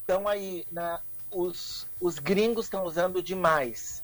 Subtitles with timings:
[0.00, 1.00] Estão uh, aí, na,
[1.30, 4.02] os, os gringos estão usando demais.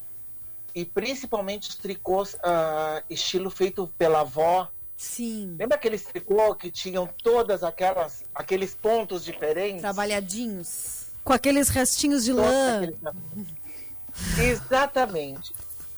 [0.73, 4.69] E principalmente os tricôs uh, estilo feito pela avó.
[4.95, 5.55] Sim.
[5.57, 9.81] Lembra aqueles tricô que tinham todas aquelas aqueles pontos diferentes?
[9.81, 11.07] Trabalhadinhos.
[11.23, 12.77] Com aqueles restinhos de Todos lã.
[12.77, 12.99] Aqueles...
[14.37, 15.53] Exatamente.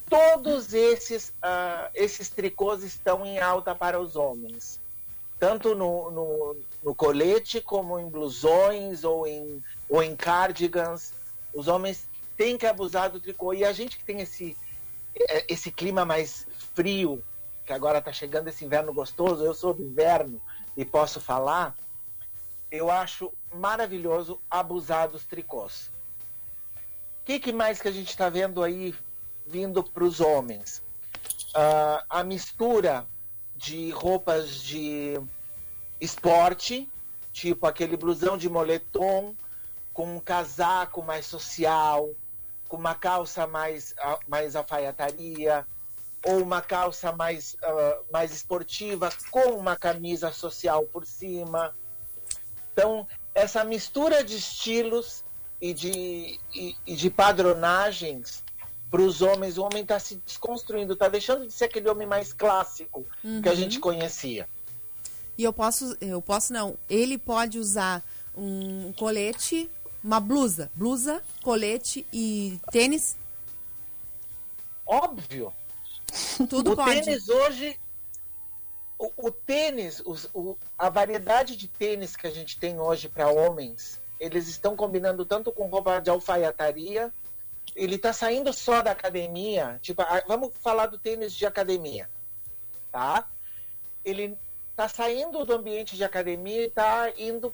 [0.10, 4.80] Todos esses, uh, esses tricôs estão em alta para os homens.
[5.40, 11.14] Tanto no, no, no colete, como em blusões ou em, ou em cardigans.
[11.54, 13.54] Os homens têm que abusar do tricô.
[13.54, 14.58] E a gente que tem esse,
[15.16, 17.24] é, esse clima mais frio,
[17.66, 20.42] que agora está chegando esse inverno gostoso, eu sou do inverno
[20.76, 21.76] e posso falar,
[22.72, 25.92] eu acho maravilhoso abusar dos tricôs.
[27.22, 28.96] O que, que, mais que a gente está vendo aí
[29.46, 30.82] vindo para os homens?
[31.50, 33.06] Uh, a mistura
[33.56, 35.22] de roupas de
[36.02, 36.90] esporte,
[37.32, 39.34] tipo aquele blusão de moletom,
[39.94, 42.10] com um casaco mais social,
[42.68, 43.94] com uma calça mais,
[44.28, 45.66] mais alfaiataria,
[46.26, 51.76] ou uma calça mais, uh, mais esportiva, com uma camisa social por cima.
[52.74, 55.24] Então, essa mistura de estilos
[55.60, 58.44] e de, e, e de padronagens
[58.90, 62.34] para os homens, o homem está se desconstruindo, está deixando de ser aquele homem mais
[62.34, 63.42] clássico uhum.
[63.42, 64.50] que a gente conhecia.
[65.42, 68.04] E eu posso, eu posso não, ele pode usar
[68.38, 69.68] um colete,
[70.04, 73.18] uma blusa, blusa, colete e tênis?
[74.86, 75.52] Óbvio.
[76.48, 77.02] Tudo o pode.
[77.02, 77.80] tênis hoje,
[79.00, 84.00] o, o tênis, o, a variedade de tênis que a gente tem hoje para homens,
[84.20, 87.12] eles estão combinando tanto com roupa de alfaiataria,
[87.76, 92.08] ele está saindo só da academia, tipo, vamos falar do tênis de academia,
[92.92, 93.28] tá?
[94.06, 94.38] Ele
[94.72, 97.54] está saindo do ambiente de academia e está indo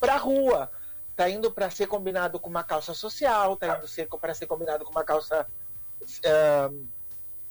[0.00, 0.70] para a rua.
[1.10, 4.84] Está indo para ser combinado com uma calça social, está indo ser, para ser combinado
[4.84, 5.46] com uma calça
[6.02, 6.86] uh,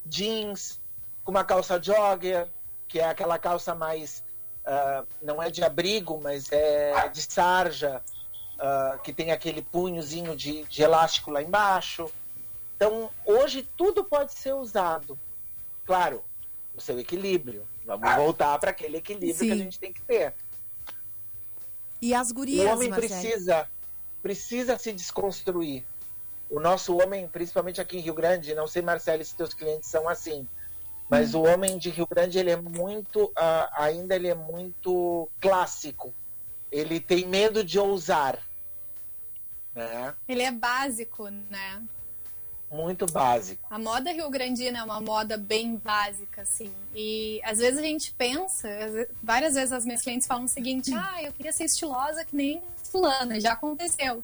[0.05, 0.81] jeans,
[1.23, 2.47] com uma calça jogger,
[2.87, 4.23] que é aquela calça mais.
[4.61, 8.01] Uh, não é de abrigo, mas é de sarja,
[8.55, 12.11] uh, que tem aquele punhozinho de, de elástico lá embaixo.
[12.75, 15.17] Então, hoje tudo pode ser usado.
[15.85, 16.23] Claro,
[16.75, 17.67] o seu equilíbrio.
[17.85, 19.47] Vamos voltar para aquele equilíbrio Sim.
[19.47, 20.33] que a gente tem que ter.
[22.01, 23.69] E as gurias, O homem precisa,
[24.21, 25.83] precisa se desconstruir.
[26.49, 30.09] O nosso homem, principalmente aqui em Rio Grande, não sei, Marcelo, se teus clientes são
[30.09, 30.47] assim,
[31.09, 31.39] mas hum.
[31.39, 36.13] o homem de Rio Grande, ele é muito, uh, ainda ele é muito clássico.
[36.71, 38.39] Ele tem medo de ousar.
[39.75, 40.15] Né?
[40.27, 41.83] Ele é básico, né?
[42.71, 43.67] Muito básico.
[43.69, 46.71] A moda rio-grandina é uma moda bem básica, assim.
[46.95, 48.69] E às vezes a gente pensa,
[49.21, 52.61] várias vezes as minhas clientes falam o seguinte: ah, eu queria ser estilosa que nem
[52.89, 54.23] fulana, já aconteceu.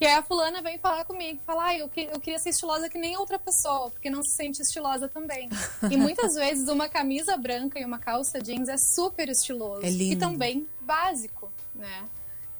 [0.00, 2.88] E aí a fulana vem falar comigo, falar, ah, eu, que, eu queria ser estilosa
[2.88, 5.48] que nem outra pessoa, porque não se sente estilosa também.
[5.90, 9.86] e muitas vezes uma camisa branca e uma calça jeans é super estiloso.
[9.86, 10.12] É lindo.
[10.12, 12.04] E também básico, né?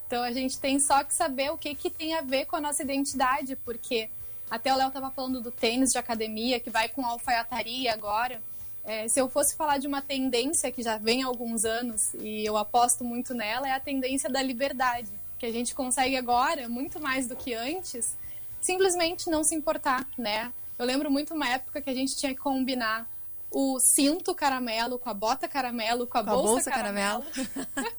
[0.06, 2.60] Então a gente tem só que saber o que, que tem a ver com a
[2.60, 4.08] nossa identidade, porque
[4.50, 8.40] até o Léo estava falando do tênis de academia, que vai com alfaiataria agora.
[8.84, 12.44] É, se eu fosse falar de uma tendência que já vem há alguns anos, e
[12.44, 15.08] eu aposto muito nela, é a tendência da liberdade.
[15.38, 18.16] Que a gente consegue agora, muito mais do que antes,
[18.60, 20.52] simplesmente não se importar, né?
[20.78, 23.08] Eu lembro muito uma época que a gente tinha que combinar
[23.50, 27.24] o cinto caramelo com a bota caramelo, com a, com bolsa, a bolsa, caramelo.
[27.24, 27.96] caramelo.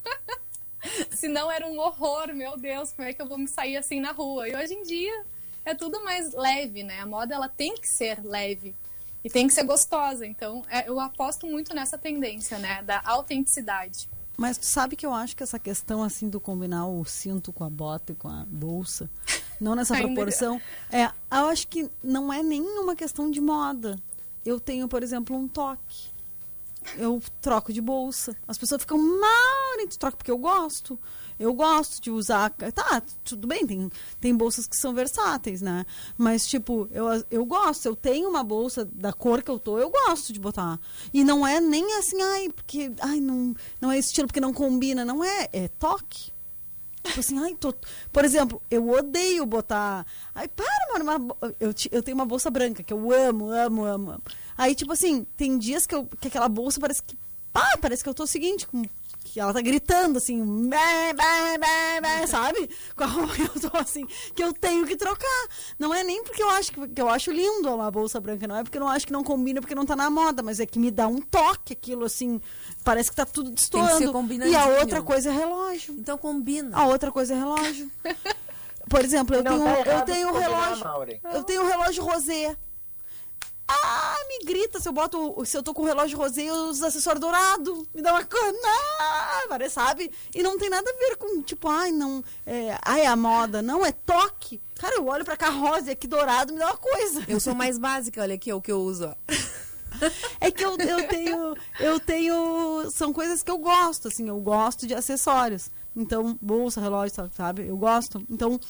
[1.10, 4.00] Se não era um horror, meu Deus, como é que eu vou me sair assim
[4.00, 4.48] na rua?
[4.48, 5.24] E hoje em dia
[5.64, 7.00] é tudo mais leve, né?
[7.00, 8.74] A moda ela tem que ser leve
[9.22, 10.26] e tem que ser gostosa.
[10.26, 14.08] Então, é, eu aposto muito nessa tendência, né, da autenticidade.
[14.36, 17.64] Mas tu sabe que eu acho que essa questão assim do combinar o cinto com
[17.64, 19.10] a bota e com a bolsa,
[19.60, 20.60] não nessa proporção,
[20.92, 23.98] é, eu acho que não é nenhuma questão de moda.
[24.46, 26.08] Eu tenho, por exemplo, um toque.
[26.96, 28.34] Eu troco de bolsa.
[28.46, 30.98] As pessoas ficam mal, tu troca porque eu gosto.
[31.38, 32.50] Eu gosto de usar.
[32.50, 33.90] Tá, tudo bem, tem,
[34.20, 35.86] tem bolsas que são versáteis, né?
[36.16, 37.86] Mas, tipo, eu, eu gosto.
[37.86, 40.80] Eu tenho uma bolsa da cor que eu tô, eu gosto de botar.
[41.12, 42.92] E não é nem assim, ai, porque.
[43.00, 45.04] Ai, não, não é estilo porque não combina.
[45.04, 45.48] Não é.
[45.52, 46.32] É toque.
[47.02, 47.72] Tipo assim, ai, tô...
[48.12, 50.04] Por exemplo, eu odeio botar.
[50.34, 51.36] Ai, para, mano, uma...
[51.58, 54.22] eu, eu tenho uma bolsa branca que eu amo, amo, amo, amo.
[54.56, 57.16] Aí, tipo assim, tem dias que, eu, que aquela bolsa parece que
[57.58, 58.82] pá, parece que eu tô o seguinte, com
[59.24, 62.68] que ela tá gritando assim, bé, bé, bé, bé, sabe?
[62.96, 65.48] Com a roupa que eu tô assim, que eu tenho que trocar.
[65.78, 68.56] Não é nem porque eu acho que, que eu acho lindo uma bolsa branca, não
[68.56, 70.66] é porque eu não acho que não combina, porque não tá na moda, mas é
[70.66, 72.40] que me dá um toque aquilo assim,
[72.82, 73.88] parece que tá tudo destoando.
[74.50, 75.94] E a outra coisa é relógio.
[75.98, 76.76] Então combina.
[76.76, 77.90] A outra coisa é relógio.
[78.88, 80.86] Por exemplo, eu não, tenho, tá eu tenho um relógio,
[81.34, 82.56] eu tenho um relógio rosé.
[83.68, 85.44] Ah, me grita se eu boto.
[85.44, 87.86] Se eu tô com o relógio rosé e os acessórios dourados.
[87.94, 90.10] Me dá uma cana, sabe?
[90.34, 92.24] E não tem nada a ver com, tipo, ai, não.
[92.46, 93.60] É, ai, é a moda.
[93.60, 94.60] Não, é toque.
[94.76, 97.24] Cara, eu olho pra cá rosa e aqui dourado, me dá uma coisa.
[97.28, 99.14] Eu sou mais básica, olha aqui, é o que eu uso, ó.
[100.40, 101.54] É que eu, eu tenho.
[101.80, 102.88] Eu tenho.
[102.90, 105.70] São coisas que eu gosto, assim, eu gosto de acessórios.
[105.96, 107.66] Então, bolsa, relógio, sabe?
[107.66, 108.24] Eu gosto.
[108.30, 108.60] Então,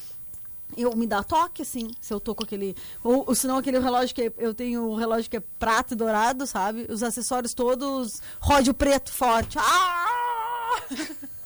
[0.76, 2.76] eu me dá toque, assim, se eu tô com aquele.
[3.02, 5.96] Ou, ou se não aquele relógio que eu tenho um relógio que é prata e
[5.96, 6.86] dourado, sabe?
[6.88, 9.58] Os acessórios todos ródio preto forte.
[9.58, 10.80] Ah!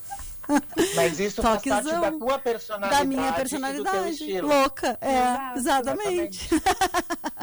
[0.96, 2.98] Mas isso Toquezão faz parte da tua personalidade.
[2.98, 4.40] Da minha personalidade.
[4.40, 4.98] Louca.
[5.00, 6.48] É, exatamente.
[6.48, 6.48] exatamente.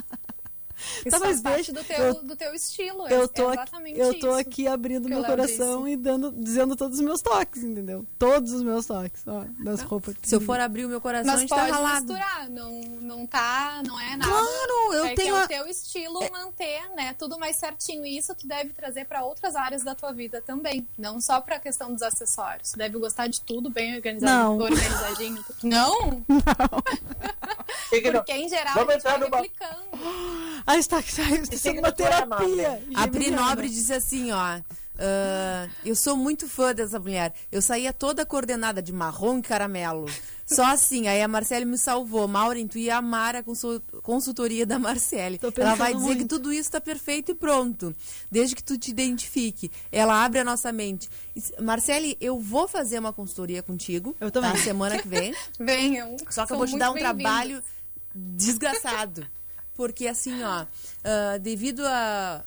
[1.05, 3.07] Isso tá, mas deixa do teu, eu, do teu estilo.
[3.07, 5.93] Eu tô, aqui, eu tô aqui abrindo meu coração disse.
[5.93, 8.05] e dando, dizendo todos os meus toques, entendeu?
[8.17, 10.15] Todos os meus toques, ó, das roupas.
[10.23, 12.13] Se eu for abrir o meu coração, mas a gente tá pode tá ralado.
[12.13, 14.31] misturar, não, não tá, não é nada.
[14.31, 16.29] Claro, eu é tenho é o teu estilo é...
[16.29, 18.05] manter, né, tudo mais certinho.
[18.05, 21.55] E isso tu deve trazer para outras áreas da tua vida também, não só para
[21.55, 22.71] a questão dos acessórios.
[22.71, 24.57] Tu deve gostar de tudo bem organizado, não.
[24.57, 25.43] organizadinho.
[25.63, 25.89] Não?
[26.29, 26.83] Não.
[27.89, 29.89] Porque em geral Vamos a gente vai replicando.
[30.67, 31.23] Ah, está, está
[31.57, 32.83] sendo uma terapia.
[32.93, 34.59] A Pri Nobre disse assim, ó.
[34.99, 37.33] Uh, eu sou muito fã dessa mulher.
[37.49, 40.05] Eu saía toda coordenada de marrom e caramelo.
[40.45, 41.07] Só assim.
[41.07, 42.27] Aí a Marcele me salvou.
[42.27, 43.43] Maureen, tu ia amar a
[44.03, 45.39] consultoria da Marcele.
[45.55, 46.19] Ela vai dizer muito.
[46.23, 47.95] que tudo isso está perfeito e pronto.
[48.29, 49.71] Desde que tu te identifique.
[49.89, 51.09] Ela abre a nossa mente.
[51.61, 54.13] Marcele, eu vou fazer uma consultoria contigo.
[54.19, 54.49] Eu também.
[54.51, 54.63] Na tá?
[54.63, 55.33] semana que vem.
[55.57, 56.17] Venham.
[56.29, 57.63] Só que eu vou te dar um trabalho
[58.13, 59.25] desgraçado.
[59.75, 62.43] Porque assim, ó, uh, devido a.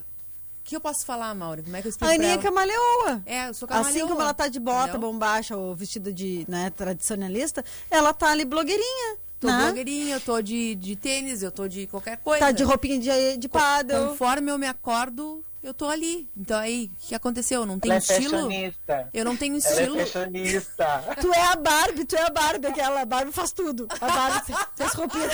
[0.61, 1.63] O que eu posso falar, Mauro?
[1.63, 3.23] Como é que eu explico A Aninha é camaleoa.
[3.27, 3.91] É, eu sou camaleoa.
[3.91, 5.01] Assim como ela tá de bota, Entendeu?
[5.01, 9.17] bombacha ou vestida de né, tradicionalista, ela tá ali blogueirinha.
[9.41, 9.65] Tô né?
[9.65, 12.47] blogueirinha, eu tô de, de tênis, eu tô de qualquer coisa.
[12.47, 14.11] Tá de roupinha de, de paddle.
[14.11, 16.29] Conforme eu me acordo, eu tô ali.
[16.37, 17.65] Então aí, o que aconteceu?
[17.65, 18.51] Não tem Ela é estilo?
[18.89, 19.95] É eu não tenho estilo.
[19.95, 21.17] Ela é fashionista.
[21.21, 23.87] tu é a Barbie, tu é a Barbie, aquela a Barbie faz tudo.
[24.01, 25.29] A Barbie faz roupinha.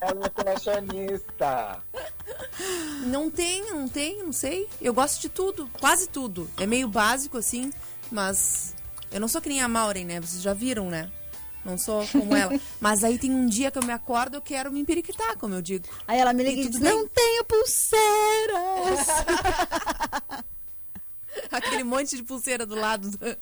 [0.00, 1.82] Ela é fashionista.
[3.06, 4.68] Não tem, não tem, não sei.
[4.80, 6.50] Eu gosto de tudo, quase tudo.
[6.58, 7.72] É meio básico assim,
[8.10, 8.74] mas
[9.10, 10.20] eu não sou que nem a Maureen, né?
[10.20, 11.10] Vocês já viram, né?
[11.68, 12.58] Não sou como ela.
[12.80, 15.62] Mas aí tem um dia que eu me acordo, eu quero me empiriquitar, como eu
[15.62, 15.84] digo.
[16.06, 16.90] Aí ela me liga e, e diz, bem?
[16.92, 19.08] não tenho pulseiras.
[21.52, 23.18] Aquele monte de pulseira do lado, do...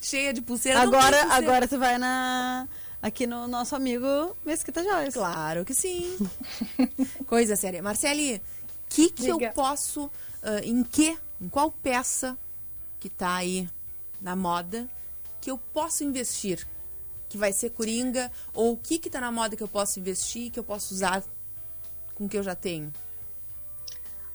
[0.00, 0.80] cheia de pulseira.
[0.80, 1.34] Agora, pulseira.
[1.34, 2.68] agora você vai na
[3.02, 5.12] aqui no nosso amigo Mesquita Joyce.
[5.12, 6.16] Claro que sim.
[7.26, 7.82] Coisa séria.
[7.82, 8.40] Marcele,
[8.88, 10.10] que que eu posso, uh,
[10.62, 12.36] em que, em qual peça
[12.98, 13.68] que tá aí
[14.20, 14.88] na moda
[15.40, 16.66] que eu posso investir
[17.28, 18.30] que vai ser coringa?
[18.54, 21.22] Ou o que que tá na moda que eu posso investir, que eu posso usar
[22.14, 22.92] com o que eu já tenho?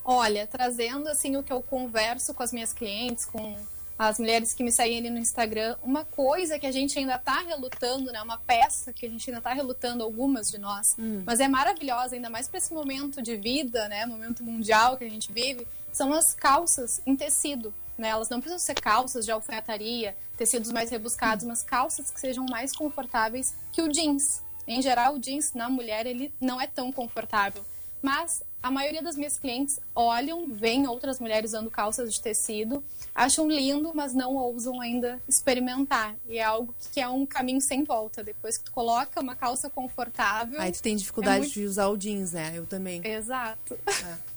[0.05, 3.55] Olha, trazendo assim o que eu converso com as minhas clientes, com
[3.97, 7.39] as mulheres que me seguem ali no Instagram, uma coisa que a gente ainda está
[7.41, 8.21] relutando, né?
[8.21, 11.23] Uma peça que a gente ainda está relutando, algumas de nós, hum.
[11.25, 14.05] mas é maravilhosa, ainda mais para esse momento de vida, né?
[14.05, 17.73] Momento mundial que a gente vive, são as calças em tecido.
[17.97, 18.09] Né?
[18.09, 22.75] Elas não precisam ser calças de alfaiataria, tecidos mais rebuscados, mas calças que sejam mais
[22.75, 24.41] confortáveis que o jeans.
[24.67, 27.63] Em geral, o jeans na mulher ele não é tão confortável.
[28.01, 32.83] Mas a maioria das minhas clientes olham, veem outras mulheres usando calças de tecido,
[33.15, 36.15] acham lindo, mas não ousam ainda experimentar.
[36.27, 38.21] E é algo que é um caminho sem volta.
[38.21, 40.59] Depois que tu coloca uma calça confortável.
[40.59, 41.53] Aí tu tem dificuldade é muito...
[41.53, 42.51] de usar o jeans, né?
[42.55, 43.05] Eu também.
[43.05, 43.77] Exato.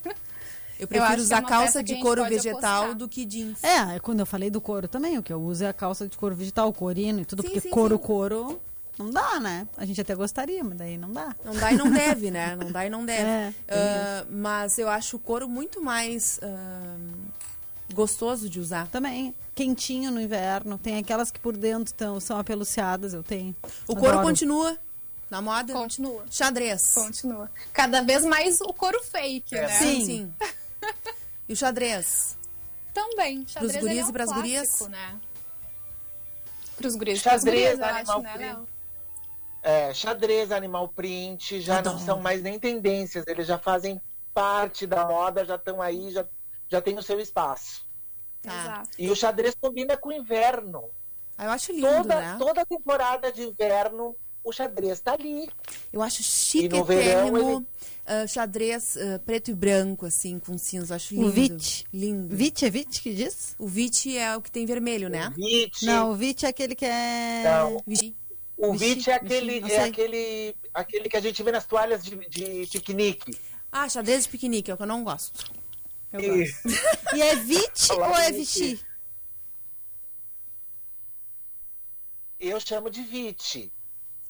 [0.05, 0.15] É.
[0.79, 2.95] Eu prefiro eu usar é calça de couro vegetal apostar.
[2.95, 3.63] do que jeans.
[3.65, 6.17] É, quando eu falei do couro também, o que eu uso é a calça de
[6.17, 8.03] couro vegetal, corino e tudo, sim, porque sim, couro, sim.
[8.03, 8.61] couro.
[8.99, 9.69] Não dá, né?
[9.77, 11.35] A gente até gostaria, mas daí não dá.
[11.45, 12.57] Não dá e não deve, né?
[12.57, 13.55] Não dá e não deve.
[13.69, 18.87] É, uh, mas eu acho o couro muito mais uh, gostoso de usar.
[18.89, 19.35] Também.
[19.55, 20.79] Quentinho no inverno.
[20.79, 23.55] Tem aquelas que por dentro tão, são apeluciadas, eu tenho.
[23.87, 24.01] O Adoro.
[24.01, 24.79] couro continua
[25.31, 25.73] na moda?
[25.73, 26.25] Continua.
[26.31, 26.93] Xadrez.
[26.95, 27.51] Continua.
[27.73, 29.63] Cada vez mais o couro fake, é.
[29.63, 29.79] né?
[29.79, 30.05] Sim.
[30.05, 30.35] Sim.
[31.49, 32.37] E o xadrez?
[32.93, 33.47] Também.
[33.47, 34.89] Xadrez pros guris é um e pras clássico, gurias?
[34.89, 35.21] Né?
[36.77, 38.67] Pros guris xadrez, gurias, animal acho, né,
[39.63, 41.97] é, xadrez, animal print, já Adoro.
[41.97, 44.01] não são mais nem tendências, eles já fazem
[44.33, 46.25] parte da moda, já estão aí, já,
[46.69, 47.85] já tem o seu espaço.
[48.43, 48.53] Tá.
[48.53, 48.91] Exato.
[48.99, 50.91] E o xadrez combina com o inverno.
[51.37, 52.37] Ah, eu acho lindo, Toda, né?
[52.39, 54.15] toda temporada de inverno,
[54.47, 55.51] o xadrez tá ali.
[55.93, 56.23] Eu acho
[56.57, 57.67] E no verão chiquetérrimo
[58.07, 60.95] ah, xadrez ah, preto e branco, assim, com cinza.
[60.95, 61.27] Acho lindo.
[61.27, 61.85] O Vit.
[61.93, 62.37] Lindo.
[62.37, 63.57] Vit é Vit que diz?
[63.59, 65.29] O Vit é o que tem vermelho, né?
[65.29, 67.43] O Vit, Não, o Vit é aquele que é.
[67.43, 67.83] Não.
[67.85, 68.17] Vit.
[68.57, 72.67] o Vit é aquele, é aquele, aquele que a gente vê nas toalhas de, de
[72.71, 73.37] piquenique.
[73.73, 75.51] Ah, xadrez de piquenique, é o que eu não gosto.
[76.13, 77.17] Eu E- gosto.
[77.17, 78.31] E é Vit Olá, ou é.
[78.31, 78.79] Vichy?
[82.39, 83.73] Eu chamo de Vit.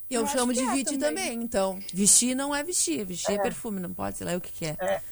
[0.09, 0.99] Eu, Eu chamo de é também.
[0.99, 1.43] também.
[1.43, 1.79] então.
[1.93, 5.03] Vestir não é vestir, vestir é, perfume, não pode, sei lá o que, que é.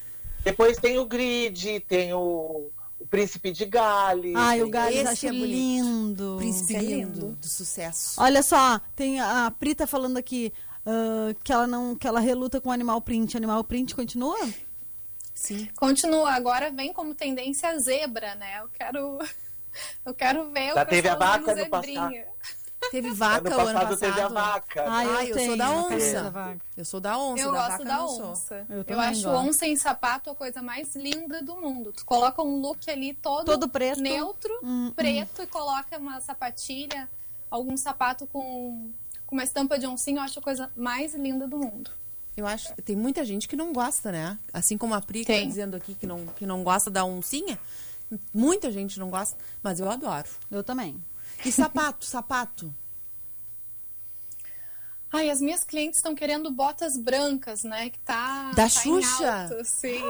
[0.42, 4.34] Depois tem o Grid, tem o, o Príncipe de Gales.
[4.36, 6.36] Ai, o Gales Esse acho é lindo.
[6.38, 7.36] Príncipe é lindo, lindo.
[7.36, 8.20] do sucesso.
[8.20, 10.52] Olha só, tem a Pri tá falando aqui
[10.86, 13.36] ah, que ela não que ela reluta com animal print.
[13.36, 14.38] Animal print continua?
[15.32, 15.68] Sim.
[15.76, 18.60] Continua, agora vem como tendência a zebra, né?
[18.60, 19.18] Eu quero.
[20.06, 22.26] Eu quero ver Já o teve a vaca no zebrinha.
[22.90, 24.82] Teve vaca ano o ano passado teve a vaca.
[24.86, 25.88] Ah, Ah, eu sou da onça.
[25.88, 26.60] camisa da vaca.
[26.76, 28.66] Eu sou da onça, Eu da gosto vaca da onça.
[28.68, 29.48] Eu Eu, acho gosto.
[29.48, 31.92] onça em sapato a coisa mais linda do mundo.
[31.92, 34.00] Tu coloca um look ali todo, Todo preto.
[34.00, 37.08] neutro, Hum, preto, e coloca uma sapatilha,
[37.50, 38.90] algum sapato com,
[39.26, 41.90] com uma estampa de oncinha, eu acho a coisa mais linda do mundo.
[42.36, 44.36] Eu acho que tem muita gente que não gosta, né?
[44.52, 47.58] Assim como a Pri que tá dizendo aqui que não, que não gosta da oncinha.
[48.32, 50.28] Muita gente não gosta, mas eu adoro.
[50.50, 51.00] Eu também.
[51.38, 52.74] É E sapato, sapato.
[55.12, 57.88] Ai, as minhas clientes estão querendo botas brancas, né?
[57.88, 58.50] Que tá.
[58.50, 59.22] Da tá Xuxa?
[59.22, 60.02] Em alta, sim.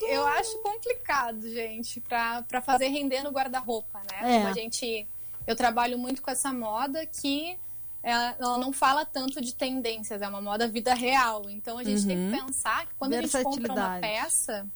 [0.00, 4.18] Eu acho complicado, gente, pra, pra fazer render no guarda-roupa, né?
[4.20, 4.38] É.
[4.38, 5.06] Como a gente.
[5.46, 7.56] Eu trabalho muito com essa moda que
[8.02, 11.48] ela, ela não fala tanto de tendências, é uma moda vida real.
[11.48, 14.66] Então a gente tem que pensar que quando a gente compra uma peça,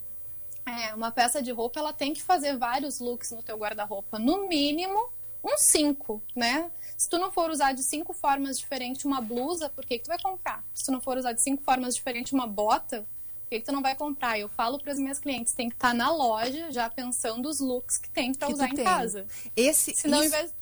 [0.64, 4.16] é, uma peça de roupa, ela tem que fazer vários looks no teu guarda-roupa.
[4.18, 5.10] No mínimo,
[5.46, 6.70] uns cinco, né?
[6.96, 10.08] Se tu não for usar de cinco formas diferentes uma blusa, por que, que tu
[10.08, 10.64] vai comprar?
[10.74, 13.00] Se tu não for usar de cinco formas diferentes uma bota,
[13.42, 14.38] por que, que tu não vai comprar?
[14.38, 17.98] Eu falo para as minhas clientes, tem que estar na loja já pensando os looks
[17.98, 18.84] que tem para usar em tem.
[18.84, 19.26] casa.
[19.54, 20.54] Esse, Senão, isso- invés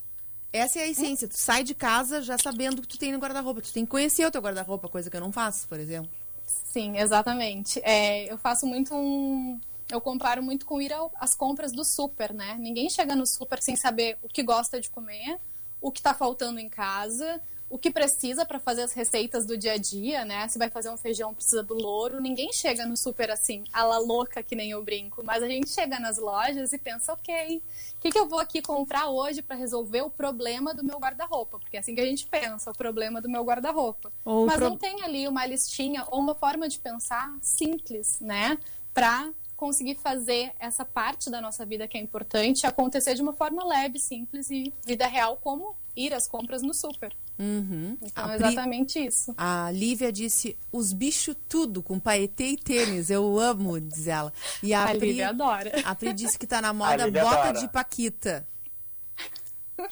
[0.53, 1.27] Essa é a essência.
[1.27, 3.61] Tu sai de casa já sabendo o que tu tem no guarda-roupa.
[3.61, 6.09] Tu tem que conhecer o teu guarda-roupa, coisa que eu não faço, por exemplo.
[6.45, 7.79] Sim, exatamente.
[7.83, 9.59] É, eu faço muito um.
[9.91, 12.55] Eu comparo muito com ir ao- às compras do super, né?
[12.59, 15.39] Ninguém chega no super sem saber o que gosta de comer,
[15.81, 17.39] o que tá faltando em casa,
[17.69, 20.47] o que precisa para fazer as receitas do dia a dia, né?
[20.47, 22.19] Se vai fazer um feijão, precisa do louro.
[22.21, 25.23] Ninguém chega no super assim, a la louca, que nem eu brinco.
[25.23, 27.61] Mas a gente chega nas lojas e pensa, ok,
[27.97, 31.59] o que, que eu vou aqui comprar hoje para resolver o problema do meu guarda-roupa?
[31.59, 34.11] Porque é assim que a gente pensa, o problema do meu guarda-roupa.
[34.45, 38.57] Mas pro- não tem ali uma listinha ou uma forma de pensar simples, né?
[38.93, 43.63] Para conseguir fazer essa parte da nossa vida que é importante acontecer de uma forma
[43.65, 47.15] leve, simples e vida real, como ir às compras no super.
[47.39, 47.97] Uhum.
[48.01, 49.33] Então, é Pri- exatamente isso.
[49.37, 53.09] A Lívia disse, os bichos tudo, com paetê e tênis.
[53.09, 54.31] Eu amo, diz ela.
[54.61, 55.71] E a, A Pri, Lívia adora.
[55.85, 57.59] a Pri disse que tá na moda bota adora.
[57.59, 58.47] de paquita.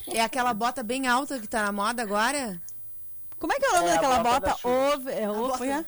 [0.07, 2.61] É aquela bota bem alta que tá na moda agora?
[3.39, 4.61] Como é que é o nome É, a daquela bota bota?
[4.63, 4.69] da.
[4.69, 5.85] Over, é, over, bota- é?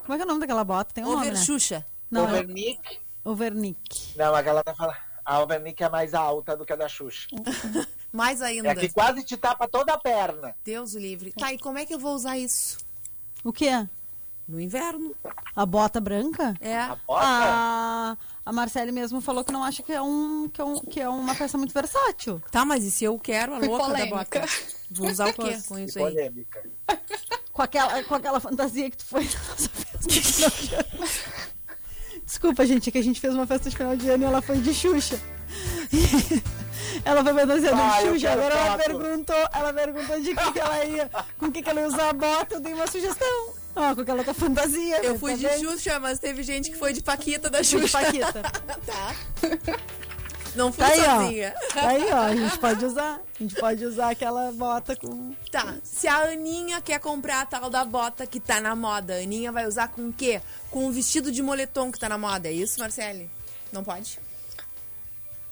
[0.00, 0.94] Como é que é o nome daquela bota?
[0.94, 1.40] Tem um nome, Over né?
[1.40, 1.86] Xuxa.
[2.10, 2.80] Não, é Overnick.
[3.24, 4.16] Overnick.
[4.16, 4.96] Não, aquela tá falando.
[5.24, 7.28] A Overnick é mais alta do que a da Xuxa.
[8.12, 8.68] Mais ainda.
[8.68, 10.54] É a que quase te tapa toda a perna.
[10.62, 11.32] Deus o livre.
[11.32, 12.78] Tá, e como é que eu vou usar isso?
[13.42, 13.88] O que é?
[14.46, 15.12] No inverno.
[15.56, 16.54] A bota branca?
[16.60, 16.78] É.
[16.78, 17.26] A bota?
[17.26, 18.16] A,
[18.46, 21.08] a Marcele mesmo falou que não acha que é, um, que, é um, que é
[21.08, 22.40] uma peça muito versátil.
[22.52, 24.40] Tá, mas e se eu quero a Fui louca polêmica.
[24.40, 24.52] da bota?
[24.90, 26.04] Vou usar o quê com isso aí?
[26.04, 26.70] polêmica.
[27.52, 31.08] Com aquela, com aquela fantasia que tu foi na nossa festa de final de ano.
[32.26, 34.40] Desculpa, gente, é que a gente fez uma festa de final de ano e ela
[34.42, 35.18] foi de Xuxa.
[37.04, 40.84] Ela foi fantasiada Ah, de Xuxa, agora ela perguntou, ela perguntou de que, que ela
[40.84, 43.52] ia, com que, que ela ia usar a bota, eu dei uma sugestão.
[43.74, 45.04] Ó, com aquela tua fantasia.
[45.04, 45.72] Eu tá fui de vendo?
[45.72, 47.98] Xuxa, mas teve gente que foi de Paquita da Fui de Xuxa.
[48.00, 48.42] Paquita.
[50.56, 51.54] Não fui Tá aí, sozinha.
[51.56, 51.74] ó.
[51.74, 52.16] Tá aí, ó.
[52.22, 53.20] A gente pode usar.
[53.38, 55.32] A gente pode usar aquela bota com.
[55.50, 59.18] Tá, se a Aninha quer comprar a tal da bota que tá na moda, a
[59.18, 60.40] Aninha vai usar com o quê?
[60.70, 63.30] Com o vestido de moletom que tá na moda, é isso, Marcele?
[63.72, 64.18] Não pode?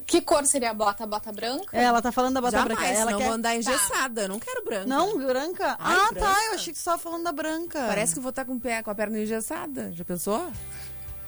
[0.06, 1.04] Que cor seria a bota?
[1.04, 1.76] A bota branca?
[1.76, 2.92] É, ela tá falando da bota Jamais, branca.
[2.92, 3.24] Ela não quer.
[3.24, 4.86] vou andar engessada, eu não quero branca.
[4.86, 5.76] Não, branca?
[5.78, 6.20] Ai, ah, branca?
[6.20, 6.44] tá.
[6.48, 7.84] Eu achei que você tava falando da branca.
[7.86, 10.52] Parece que eu vou estar com, o pé, com a perna engessada, já pensou?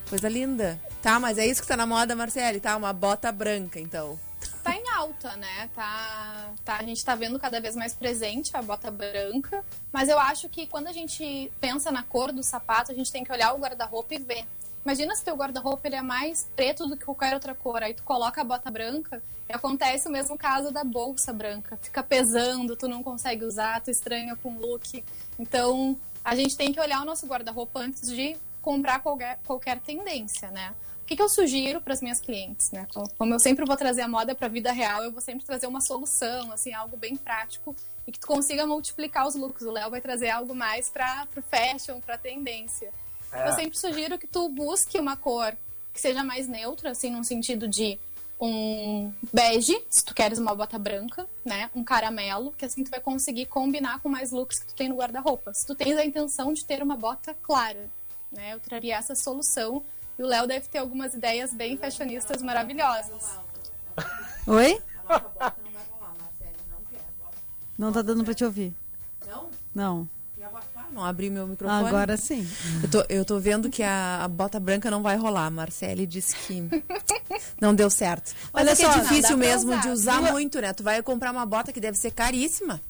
[0.08, 0.78] Coisa linda.
[1.02, 2.76] Tá, mas é isso que tá na moda, Marcele, tá?
[2.76, 4.18] Uma bota branca, então.
[4.62, 5.68] tá em alta, né?
[5.74, 9.64] Tá, tá, a gente tá vendo cada vez mais presente a bota branca.
[9.92, 13.24] Mas eu acho que quando a gente pensa na cor do sapato, a gente tem
[13.24, 14.46] que olhar o guarda-roupa e ver.
[14.84, 17.82] Imagina se teu guarda-roupa ele é mais preto do que qualquer outra cor.
[17.82, 21.78] Aí tu coloca a bota branca, E acontece o mesmo caso da bolsa branca.
[21.82, 25.02] Fica pesando, tu não consegue usar, tu estranha com o look.
[25.38, 30.50] Então, a gente tem que olhar o nosso guarda-roupa antes de comprar qualquer, qualquer tendência,
[30.50, 30.74] né?
[31.02, 32.86] O que, que eu sugiro para as minhas clientes, né?
[33.18, 35.66] Como eu sempre vou trazer a moda para a vida real, eu vou sempre trazer
[35.66, 39.66] uma solução, assim, algo bem prático e que tu consiga multiplicar os looks.
[39.66, 42.90] O Léo vai trazer algo mais para o fashion, para tendência.
[43.30, 43.48] É.
[43.48, 45.54] Eu sempre sugiro que tu busque uma cor
[45.92, 47.98] que seja mais neutra, assim, no sentido de
[48.40, 51.70] um bege, se tu queres uma bota branca, né?
[51.74, 54.96] Um caramelo, que assim tu vai conseguir combinar com mais looks que tu tem no
[54.96, 55.52] guarda-roupa.
[55.52, 57.90] Se tu tens a intenção de ter uma bota clara,
[58.34, 58.54] né?
[58.54, 59.82] Eu traria essa solução.
[60.18, 63.38] E o Léo deve ter algumas ideias bem fashionistas maravilhosas.
[64.46, 64.80] Oi?
[67.76, 68.72] Não tá dando pra te ouvir.
[69.26, 69.50] Não?
[69.74, 70.08] Não.
[70.94, 71.88] Não abri meu microfone.
[71.88, 72.48] Agora sim.
[72.80, 75.46] Eu tô, eu tô vendo que a, a bota branca não vai rolar.
[75.46, 76.68] A Marcele disse que
[77.60, 78.32] não deu certo.
[78.54, 79.80] Mas Olha é só, é difícil mesmo usar.
[79.80, 80.72] de usar muito, né?
[80.72, 82.80] Tu vai comprar uma bota que deve ser caríssima,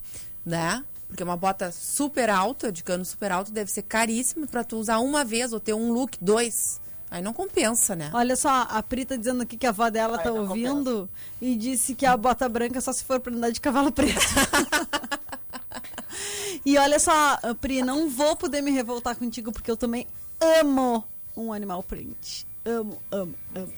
[0.44, 0.84] né?
[1.08, 4.98] Porque uma bota super alta, de cano super alto, deve ser caríssima para tu usar
[4.98, 6.80] uma vez ou ter um look, dois.
[7.10, 8.10] Aí não compensa, né?
[8.12, 11.08] Olha só, a Pri tá dizendo aqui que a avó dela Aí tá ouvindo compensa.
[11.40, 14.18] e disse que a bota branca só se for pra andar de cavalo preto.
[16.64, 20.06] E olha só, Pri, não vou poder me revoltar contigo porque eu também
[20.40, 21.04] amo
[21.36, 22.46] um animal print.
[22.64, 23.72] Amo, amo, amo.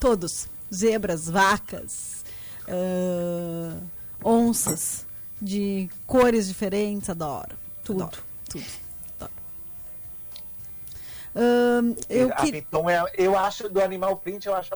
[0.00, 0.48] Todos.
[0.72, 2.24] Zebras, vacas,
[2.66, 3.78] uh,
[4.24, 5.04] onças
[5.42, 7.56] de cores diferentes, adoro.
[7.82, 8.22] Tudo, adoro.
[8.48, 8.64] tudo.
[9.18, 9.32] Adoro.
[11.34, 12.52] Uh, eu, que...
[12.52, 14.72] Piton é, eu acho do animal print, eu acho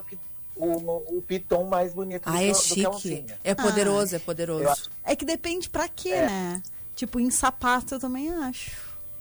[0.56, 3.26] o, o piton mais bonito ah, do, é do chique.
[3.44, 4.90] É poderoso, ah, é poderoso.
[5.04, 6.26] É que depende pra quê, é.
[6.26, 6.62] né?
[6.96, 8.72] Tipo, em sapato eu também acho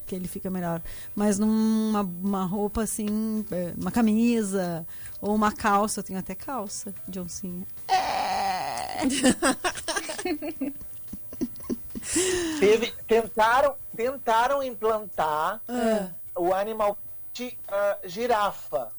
[0.08, 0.82] que ele fica melhor.
[1.14, 4.88] Mas numa uma roupa assim, é, uma camisa
[5.22, 7.68] ou uma calça, eu tenho até calça de oncinha.
[7.88, 9.02] É.
[12.60, 16.42] Teve, tentaram, tentaram implantar uh.
[16.42, 16.98] o animal
[17.34, 18.92] de uh, girafa.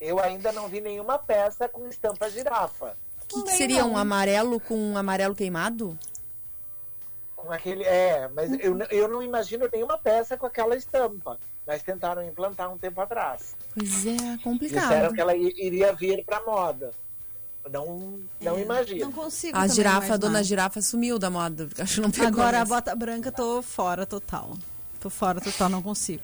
[0.00, 2.96] Eu ainda não vi nenhuma peça com estampa girafa.
[3.22, 5.98] O que, que seria um amarelo com um amarelo queimado?
[7.42, 7.82] com aquele.
[7.84, 11.38] É, mas eu, eu não imagino nenhuma peça com aquela estampa.
[11.66, 13.56] Mas tentaram implantar um tempo atrás.
[13.74, 14.82] Pois é, complicado.
[14.82, 16.90] Disseram que ela iria vir para moda.
[17.70, 19.00] Não, não é, imagino.
[19.00, 19.56] Não consigo.
[19.56, 21.68] A girafa, a dona girafa sumiu da moda.
[21.78, 24.56] Acho não pegou Agora a bota branca tô fora total.
[25.00, 26.22] Tô fora total, não consigo.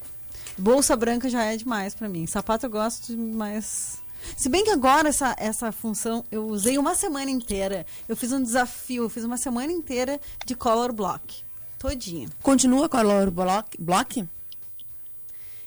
[0.56, 2.26] Bolsa branca já é demais para mim.
[2.26, 4.00] Sapato eu gosto, mas
[4.36, 7.86] se bem que agora essa, essa função eu usei uma semana inteira.
[8.08, 11.42] Eu fiz um desafio, eu fiz uma semana inteira de color block.
[11.78, 12.28] Todinha.
[12.42, 13.80] Continua color block?
[13.80, 14.28] block?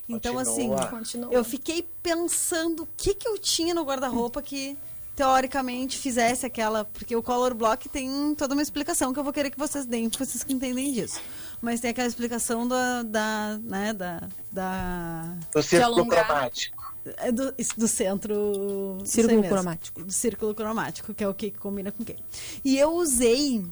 [0.09, 0.79] Então, assim, Continua.
[0.79, 1.33] assim, Continua.
[1.33, 4.77] eu fiquei pensando o que, que eu tinha no guarda-roupa que
[5.21, 6.83] teoricamente fizesse aquela.
[6.83, 10.09] Porque o color block tem toda uma explicação que eu vou querer que vocês deem,
[10.09, 11.21] vocês que entendem disso.
[11.61, 13.03] Mas tem aquela explicação da.
[13.03, 14.27] da né, da.
[14.51, 15.35] da...
[15.53, 16.81] Do círculo cromático.
[17.17, 18.97] É do, do centro.
[19.05, 20.03] Círculo cromático.
[20.03, 22.17] Do círculo cromático, que é o que combina com quem.
[22.65, 23.63] E eu usei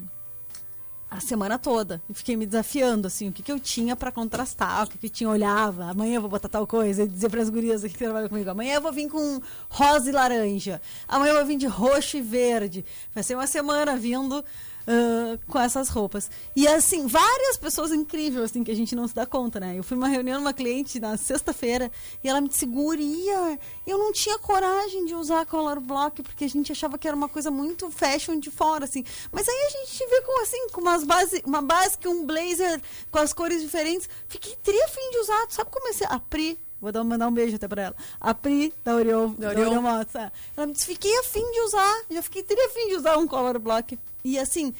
[1.09, 2.01] a semana toda.
[2.09, 5.05] E fiquei me desafiando, assim, o que, que eu tinha para contrastar, o que, que
[5.07, 7.97] eu tinha, olhava, amanhã eu vou botar tal coisa, e dizer para as gurias que
[7.97, 11.65] trabalham comigo, amanhã eu vou vir com rosa e laranja, amanhã eu vou vir de
[11.67, 12.85] roxo e verde.
[13.13, 14.43] Vai ser uma semana vindo
[14.89, 16.29] uh, com essas roupas.
[16.55, 19.77] E assim, várias pessoas incríveis, assim, que a gente não se dá conta, né?
[19.77, 21.91] Eu fui numa reunião uma cliente na sexta-feira
[22.23, 26.49] e ela me disse, guria, eu não tinha coragem de usar color block, porque a
[26.49, 29.03] gente achava que era uma coisa muito fashion de fora, assim.
[29.31, 33.19] Mas aí a gente vê com, assim, com umas base, uma básica, um blazer com
[33.19, 34.09] as cores diferentes.
[34.27, 37.55] Fiquei teria fim de usar, sabe como é a Pri Vou dar, mandar um beijo
[37.55, 37.95] até pra ela.
[38.19, 40.15] A Pri, da Oriol, da Oriol Motos.
[40.15, 40.31] É.
[40.55, 42.01] Ela me disse, fiquei afim de usar.
[42.09, 43.99] Já fiquei, teria afim de usar um color block.
[44.23, 44.73] E assim,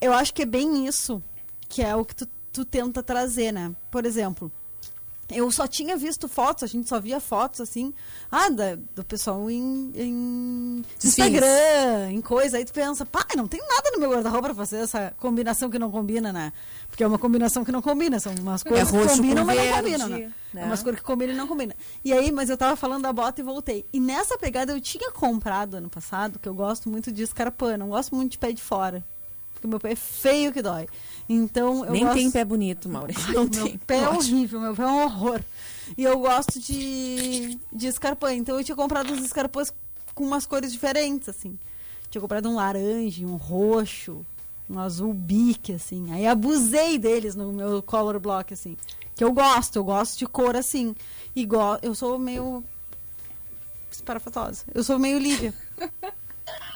[0.00, 1.22] eu acho que é bem isso
[1.68, 3.74] que é o que tu, tu tenta trazer, né?
[3.90, 4.50] Por exemplo,
[5.30, 7.92] eu só tinha visto fotos, a gente só via fotos assim,
[8.30, 12.58] ah, da, do pessoal em, em Instagram, em coisa.
[12.58, 15.78] Aí tu pensa, pai, não tem nada no meu guarda-roupa pra fazer essa combinação que
[15.78, 16.52] não combina, né?
[16.88, 19.58] Porque é uma combinação que não combina, são umas é coisas é que combinam, mas
[19.58, 20.32] não combinam, né?
[20.54, 20.62] né?
[20.62, 21.74] É umas cores que combinam e não combinam.
[22.04, 23.84] E aí, mas eu tava falando da bota e voltei.
[23.92, 27.88] E nessa pegada eu tinha comprado ano passado, que eu gosto muito de escarpã, não
[27.88, 29.04] gosto muito de pé de fora.
[29.52, 30.86] Porque meu pé é feio que dói.
[31.28, 32.16] Então, eu Nem gosto...
[32.16, 33.32] tem pé bonito, Maurício.
[33.32, 33.78] Não meu tem.
[33.78, 35.40] pé é horrível, meu pé é um horror.
[35.96, 38.32] E eu gosto de, de escarpã.
[38.32, 39.72] Então eu tinha comprado uns escarpãs
[40.14, 41.58] com umas cores diferentes, assim.
[42.10, 44.24] Tinha comprado um laranja, um roxo,
[44.68, 46.12] um azul bique, assim.
[46.12, 48.76] Aí abusei deles no meu color block, assim.
[49.14, 50.94] Que eu gosto, eu gosto de cor assim.
[51.34, 52.62] Igual, eu sou meio.
[53.90, 54.64] Esparafatosa.
[54.74, 55.54] Eu sou meio Lívia.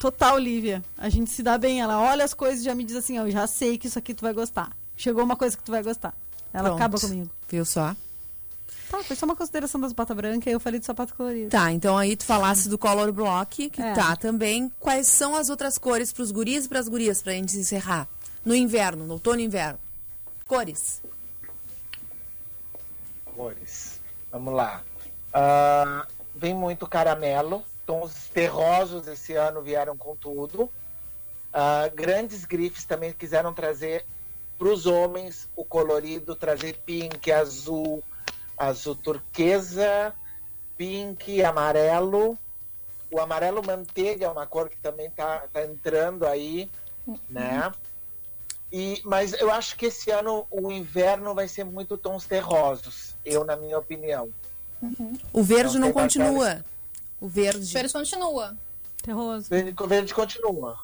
[0.00, 0.82] Total, Lívia.
[0.96, 1.80] A gente se dá bem.
[1.80, 3.98] Ela olha as coisas e já me diz assim, ó, eu já sei que isso
[3.98, 4.70] aqui tu vai gostar.
[4.96, 6.14] Chegou uma coisa que tu vai gostar.
[6.52, 6.76] Ela Pronto.
[6.76, 7.30] acaba comigo.
[7.48, 7.94] Viu só?
[8.90, 11.50] Tá, foi só uma consideração das botas brancas e eu falei de sapato colorido.
[11.50, 13.92] Tá, então aí tu falasse do color block, que É.
[13.92, 14.70] tá também.
[14.80, 18.08] Quais são as outras cores pros guris e pras gurias, pra gente encerrar?
[18.44, 19.78] No inverno, no outono e inverno.
[20.46, 21.00] Cores.
[23.36, 24.00] Cores.
[24.32, 24.82] Vamos lá.
[25.32, 27.62] Ah, vem muito caramelo.
[27.90, 30.70] Tons terrosos esse ano vieram com tudo.
[31.52, 34.06] Ah, grandes grifes também quiseram trazer
[34.56, 38.00] para os homens o colorido, trazer pink, azul,
[38.56, 40.14] azul turquesa,
[40.78, 42.38] pink, amarelo.
[43.10, 46.70] O amarelo manteiga é uma cor que também tá, tá entrando aí,
[47.28, 47.72] né?
[48.70, 53.42] E, mas eu acho que esse ano o inverno vai ser muito tons terrosos, eu
[53.42, 54.30] na minha opinião.
[55.32, 56.64] O verde Não não continua.
[57.20, 57.72] O verde.
[57.72, 58.56] verde continua.
[59.02, 59.48] Terroso.
[59.48, 60.78] Verde, verde continua.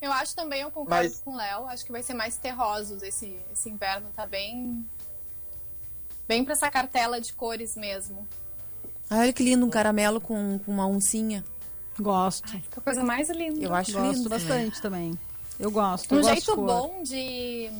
[0.00, 3.02] Eu acho também, eu concordo Mas- com o Léo, acho que vai ser mais terrosos
[3.02, 4.84] esse, esse inverno, tá bem.
[6.26, 8.26] Bem pra essa cartela de cores mesmo.
[9.10, 11.44] Ai, olha que lindo, um caramelo com, com uma oncinha.
[11.98, 12.48] Gosto.
[12.48, 13.62] Fica a coisa mais linda.
[13.62, 15.18] Eu acho Gosto lindo bastante também.
[15.58, 16.10] Eu gosto.
[16.14, 16.66] eu Um gosto jeito cor.
[16.66, 17.70] bom de,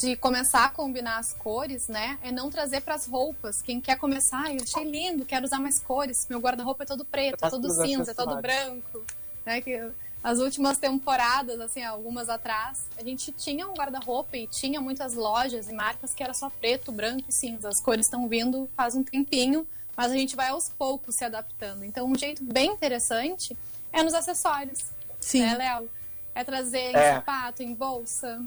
[0.00, 2.18] de começar a combinar as cores, né?
[2.22, 3.60] É não trazer pras roupas.
[3.60, 6.26] Quem quer começar, "Ai, eu achei lindo, quero usar mais cores.
[6.30, 9.02] Meu guarda-roupa é todo preto, é todo cinza, é todo branco.
[9.44, 9.60] Né?
[9.60, 9.90] Que
[10.22, 15.68] as últimas temporadas, assim, algumas atrás, a gente tinha um guarda-roupa e tinha muitas lojas
[15.68, 17.68] e marcas que era só preto, branco e cinza.
[17.68, 21.84] As cores estão vindo faz um tempinho, mas a gente vai aos poucos se adaptando.
[21.84, 23.54] Então, um jeito bem interessante
[23.92, 24.78] é nos acessórios,
[25.20, 25.40] Sim.
[25.40, 25.90] né, Léo?
[26.34, 27.14] É trazer em É.
[27.16, 28.40] sapato, em bolsa.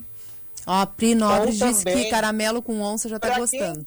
[0.65, 3.86] Ó, a Pri Nobre Ou disse também- que caramelo com onça já tá Pra gostando.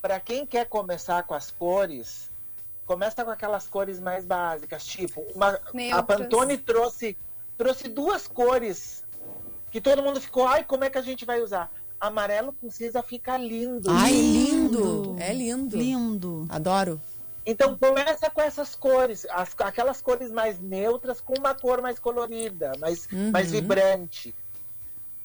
[0.00, 2.30] Para quem quer começar com as cores,
[2.86, 5.58] começa com aquelas cores mais básicas, tipo, uma,
[5.92, 6.02] a.
[6.02, 7.16] Pantone trouxe
[7.58, 9.04] trouxe duas cores
[9.70, 11.70] que todo mundo ficou, ai, como é que a gente vai usar?
[12.00, 13.90] Amarelo com cinza fica lindo.
[13.90, 14.78] Ai, Lindo.
[14.78, 15.16] lindo.
[15.20, 15.76] É lindo.
[15.76, 16.46] Lindo.
[16.48, 16.98] Adoro.
[17.44, 22.72] Então começa com essas cores, as- aquelas cores mais neutras com uma cor mais colorida,
[22.78, 23.30] mais, Uhum.
[23.30, 24.34] mais vibrante.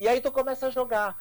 [0.05, 1.17] E aí tu começa a jogar.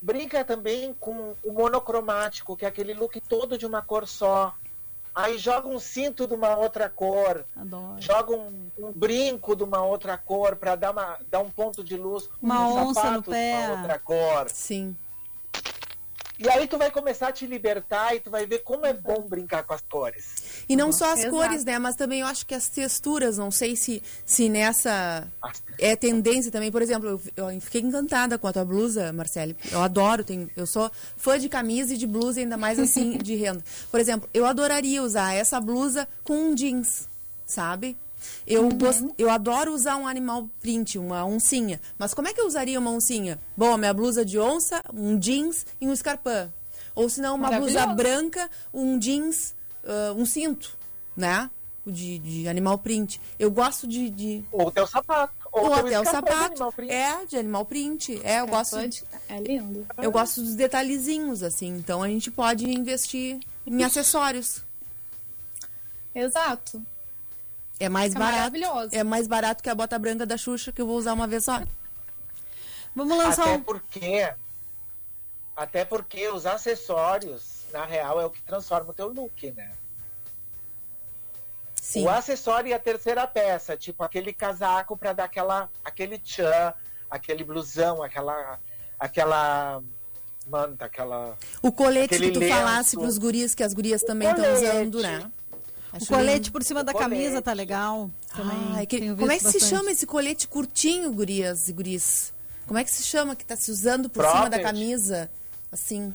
[0.00, 4.54] Brinca também com o monocromático, que é aquele look todo de uma cor só.
[5.14, 8.00] Aí joga um cinto de uma outra cor, Adoro.
[8.00, 11.98] joga um, um brinco de uma outra cor para dar, uma, dar um ponto de
[11.98, 12.30] luz.
[12.40, 13.60] Uma um onça no sapato pé.
[13.60, 14.48] De uma outra cor.
[14.48, 14.96] Sim.
[16.36, 19.22] E aí tu vai começar a te libertar e tu vai ver como é bom
[19.22, 20.64] brincar com as cores.
[20.68, 21.34] E não só as Exato.
[21.34, 21.78] cores, né?
[21.78, 25.28] Mas também eu acho que as texturas, não sei se, se nessa
[25.78, 26.72] é tendência também.
[26.72, 29.56] Por exemplo, eu, eu fiquei encantada com a tua blusa, Marcele.
[29.70, 33.36] Eu adoro, tenho, eu sou fã de camisa e de blusa, ainda mais assim, de
[33.36, 33.62] renda.
[33.90, 37.08] Por exemplo, eu adoraria usar essa blusa com um jeans,
[37.46, 37.96] sabe?
[38.46, 41.80] Eu, gost- eu adoro usar um animal print, uma oncinha.
[41.98, 43.38] Mas como é que eu usaria uma oncinha?
[43.56, 46.52] Bom, a minha blusa de onça, um jeans e um escarpão.
[46.94, 50.76] Ou se não, uma blusa branca, um jeans, ah, um cinto,
[51.16, 51.50] né?
[51.86, 53.20] De, de animal print.
[53.38, 55.34] Eu gosto de- de, Ou teu sapato.
[55.52, 56.72] ou teu até o de sapato.
[56.72, 56.90] print.
[56.90, 58.20] É, de animal print.
[58.24, 59.86] É, eu gosto, Pode- É lindo.
[60.00, 61.68] eu gosto dos detalhezinhos, assim.
[61.76, 64.62] Então a gente pode investir em acessórios.
[66.14, 66.80] Exato.
[67.78, 68.38] É mais Fica barato.
[68.38, 68.88] maravilhoso.
[68.92, 71.44] É mais barato que a bota branca da Xuxa, que eu vou usar uma vez
[71.44, 71.60] só.
[72.94, 73.62] Vamos lançar Até um.
[73.62, 74.32] porque,
[75.56, 79.72] até porque os acessórios, na real, é o que transforma o teu look, né?
[81.74, 82.04] Sim.
[82.04, 86.72] O acessório e a terceira peça, tipo aquele casaco para dar aquela, aquele tchan,
[87.10, 88.58] aquele blusão, aquela,
[88.98, 89.82] aquela
[90.46, 91.36] manta, aquela.
[91.60, 92.54] O colete que tu lenço.
[92.54, 95.30] falasse pros guris, que as gurias também estão usando, né?
[95.94, 96.52] O Acho colete lindo.
[96.52, 97.10] por cima da Colete.
[97.10, 98.10] camisa tá legal.
[98.34, 98.58] Também.
[98.74, 99.64] Ai, que- como é que se bastante.
[99.64, 102.32] chama esse colete curtinho, gurias e guris?
[102.66, 105.30] Como é que se chama que tá se usando por cima da camisa?
[105.70, 106.12] Assim.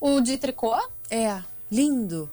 [0.00, 0.74] O de tricô?
[1.10, 2.30] É, lindo.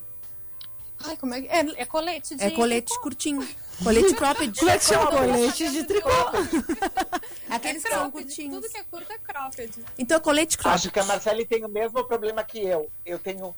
[1.04, 1.48] Ai, como é que.
[1.48, 2.42] É, é colete de.
[2.42, 3.46] É colete curtinho.
[3.82, 4.58] Colete cropped.
[4.58, 5.10] Como é que chama?
[5.10, 6.08] Colete de tricô.
[7.50, 8.54] Aqueles que É são cropped, curtinhos.
[8.54, 9.84] Tudo que é curto é cropped.
[9.98, 10.76] Então, colete cropped.
[10.76, 12.90] Acho que a Marcele tem o mesmo problema que eu.
[13.04, 13.54] Eu tenho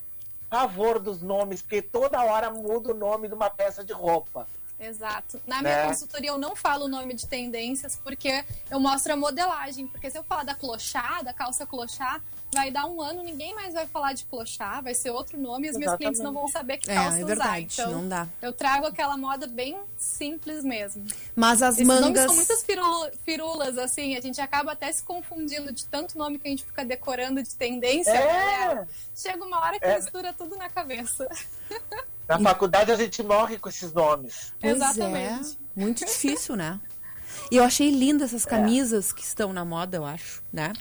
[0.49, 4.47] pavor dos nomes, porque toda hora muda o nome de uma peça de roupa.
[4.79, 5.41] Exato.
[5.47, 5.87] Na minha Né?
[5.89, 9.87] consultoria eu não falo o nome de tendências porque eu mostro a modelagem.
[9.87, 12.21] Porque se eu falar da clochá, da calça clochá,
[12.55, 15.71] vai dar um ano, ninguém mais vai falar de clochá, vai ser outro nome e
[15.71, 17.27] os meus clientes não vão saber que É, calça é usar.
[17.27, 18.29] verdade, Então, não dá.
[18.41, 21.05] eu trago aquela moda bem simples mesmo.
[21.35, 22.25] Mas as Esses nomes mangas.
[22.27, 26.47] são muitas firula- firulas, assim, a gente acaba até se confundindo de tanto nome que
[26.47, 28.75] a gente fica decorando de tendência, É.
[28.75, 28.89] né?
[29.15, 29.97] Chega uma hora que É.
[29.97, 31.27] mistura tudo na cabeça.
[32.29, 34.53] Na faculdade a gente morre com esses nomes.
[34.61, 35.59] Pois Exatamente.
[35.77, 36.81] É, muito difícil, né?
[37.51, 40.73] E eu achei lindas essas camisas que estão na moda, eu acho, né?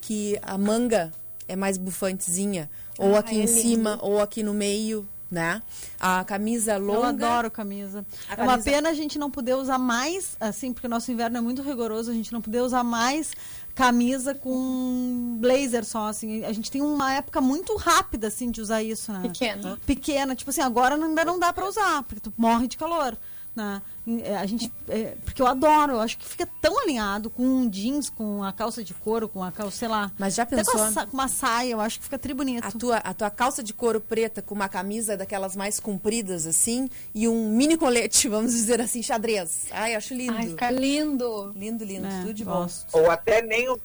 [0.00, 1.10] Que a manga
[1.48, 3.60] é mais bufantezinha, ou Ah, aqui é em lindo.
[3.60, 5.62] cima, ou aqui no meio, né?
[5.98, 7.08] A camisa Eu longa.
[7.08, 8.04] adoro camisa.
[8.28, 11.10] A É uma camisa- pena a gente não poder usar mais, assim, porque o nosso
[11.12, 13.32] inverno é muito rigoroso, a gente não poder usar mais
[13.74, 16.44] camisa com blazer só, assim.
[16.44, 19.20] A gente tem uma época muito rápida, assim, de usar isso, né?
[19.22, 19.78] Pequena.
[19.86, 20.34] Pequena.
[20.34, 23.16] Tipo assim, agora ainda não dá pra usar, porque tu morre de calor.
[23.54, 23.82] Né?
[24.22, 27.68] É, A gente, é, porque eu adoro, eu acho que fica tão alinhado com um
[27.68, 30.10] jeans, com a calça de couro, com a calça, sei lá.
[30.18, 30.80] Mas já até com, pensou?
[30.82, 32.64] a sa- com uma saia, eu acho que fica tri bonito.
[32.64, 36.88] A tua, a tua calça de couro preta com uma camisa daquelas mais compridas, assim,
[37.14, 39.66] e um mini colete, vamos dizer assim, xadrez.
[39.72, 40.32] Ai, acho lindo.
[40.36, 41.52] Ai, fica lindo.
[41.56, 42.52] Lindo, lindo, É, tudo de bom.
[42.62, 42.86] gosto.
[42.96, 43.78] Ou até nem o,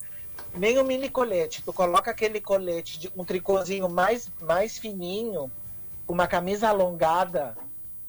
[0.56, 1.64] nem o mini colete.
[1.64, 5.52] Tu coloca aquele colete de um tricôzinho mais, mais fininho,
[6.06, 7.58] com uma camisa alongada,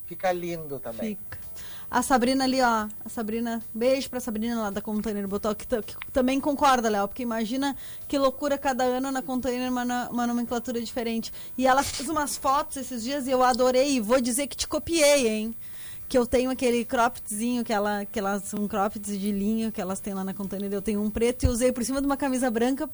[0.05, 1.17] fica lindo também.
[1.17, 1.46] Fica.
[1.89, 2.87] A Sabrina ali, ó.
[3.05, 7.23] A Sabrina, beijo pra Sabrina lá da Container Botou, que, que também concorda, Léo, porque
[7.23, 7.75] imagina
[8.09, 11.31] que loucura cada ano na Container uma, uma nomenclatura diferente.
[11.57, 13.93] E ela fez umas fotos esses dias e eu adorei.
[13.95, 15.55] E vou dizer que te copiei, hein?
[16.09, 19.99] Que eu tenho aquele croppedzinho, que, ela, que elas são croppeds de linho que elas
[20.01, 20.71] têm lá na Container.
[20.73, 22.89] Eu tenho um preto e usei por cima de uma camisa branca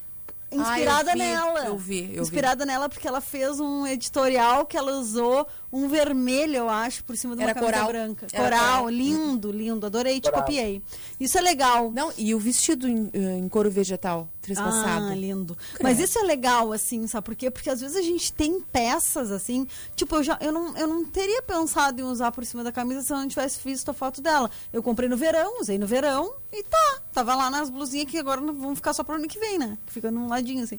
[0.52, 1.66] inspirada Ah, eu vi, nela.
[1.66, 2.20] eu vi, eu vi.
[2.20, 7.18] inspirada nela porque ela fez um editorial que ela usou um vermelho, eu acho, por
[7.18, 7.88] cima de uma Era camisa coral.
[7.88, 8.28] branca.
[8.32, 8.90] Era Coral, coral.
[8.90, 9.86] lindo, lindo.
[9.88, 10.42] Adorei, te Coral.
[10.46, 10.84] copiei.
[11.20, 11.90] Isso é legal.
[11.92, 15.08] Não, e o vestido em, eh, em couro vegetal, trespassado.
[15.08, 15.56] Ah, lindo.
[15.74, 15.82] Credo.
[15.82, 17.50] Mas isso é legal, assim, sabe por quê?
[17.50, 21.04] Porque às vezes a gente tem peças, assim, tipo, eu, já, eu, não, eu não
[21.04, 24.22] teria pensado em usar por cima da camisa se eu não tivesse visto a foto
[24.22, 24.52] dela.
[24.72, 27.02] Eu comprei no verão, usei no verão e tá.
[27.12, 29.76] Tava lá nas blusinhas que agora não vão ficar só pro ano que vem, né?
[29.88, 30.78] Fica num ladinho, assim.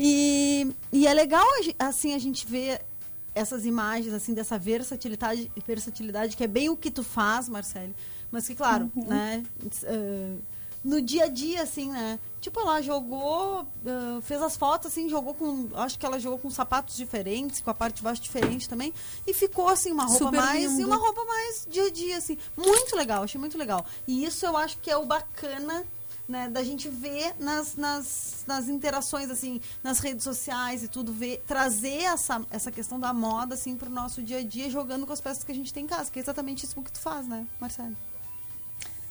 [0.00, 1.46] E, e é legal,
[1.78, 2.80] assim, a gente ver
[3.34, 7.94] essas imagens, assim, dessa versatilidade, versatilidade que é bem o que tu faz, Marcele.
[8.30, 9.42] Mas que, claro, né?
[9.84, 10.36] eh,
[10.84, 12.18] no dia a dia, assim, né?
[12.40, 15.68] Tipo, ela jogou, ah, fez as fotos, assim, jogou com.
[15.74, 18.92] Acho que ela jogou com sapatos diferentes, com a parte de baixo diferente também.
[19.26, 20.72] E ficou, assim, uma roupa Super mais.
[20.72, 20.86] E lindo.
[20.86, 22.36] uma roupa mais dia a dia, assim.
[22.56, 23.86] Muito legal, achei muito legal.
[24.08, 25.84] E isso eu acho que é o bacana.
[26.28, 31.42] Né, da gente ver nas, nas, nas interações, assim, nas redes sociais e tudo, ver,
[31.46, 35.20] trazer essa, essa questão da moda, assim, pro nosso dia a dia, jogando com as
[35.20, 37.46] peças que a gente tem em casa, que é exatamente isso que tu faz, né,
[37.60, 37.96] Marcelo?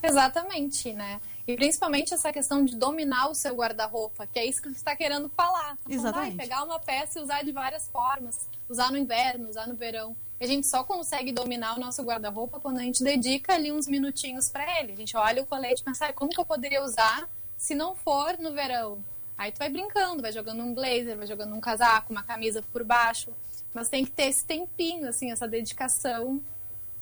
[0.01, 1.19] Exatamente, né?
[1.47, 4.95] E principalmente essa questão de dominar o seu guarda-roupa, que é isso que você está
[4.95, 5.71] querendo falar.
[5.71, 6.31] Tá falando, Exatamente.
[6.31, 8.47] "Ai, pegar uma peça e usar de várias formas.
[8.69, 10.15] Usar no inverno, usar no verão.
[10.39, 13.87] E a gente só consegue dominar o nosso guarda-roupa quando a gente dedica ali uns
[13.87, 14.93] minutinhos para ele.
[14.93, 17.27] A gente olha o colete e pensa, "Ai, como que eu poderia usar
[17.57, 19.03] se não for no verão?
[19.37, 22.83] Aí tu vai brincando, vai jogando um blazer, vai jogando um casaco, uma camisa por
[22.83, 23.33] baixo.
[23.73, 26.41] Mas tem que ter esse tempinho, assim, essa dedicação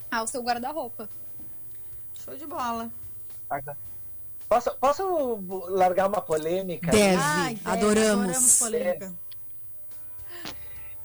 [0.10, 1.10] ao seu guarda-roupa.
[2.23, 2.89] Show de bola.
[4.49, 6.89] Posso, posso largar uma polêmica?
[6.91, 7.21] Deve.
[7.21, 8.23] Ai, é, adoramos.
[8.25, 9.13] adoramos polêmica.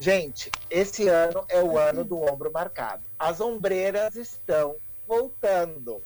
[0.00, 3.02] Gente, esse ano é o ano do ombro marcado.
[3.18, 4.76] As ombreiras estão
[5.06, 6.02] voltando.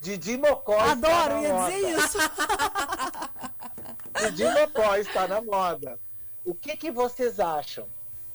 [0.00, 1.72] Didi Mocó está Adoro, na ia moda.
[1.72, 2.18] dizer isso.
[4.30, 5.98] Didi Mocó está na moda.
[6.44, 7.86] O que, que vocês acham?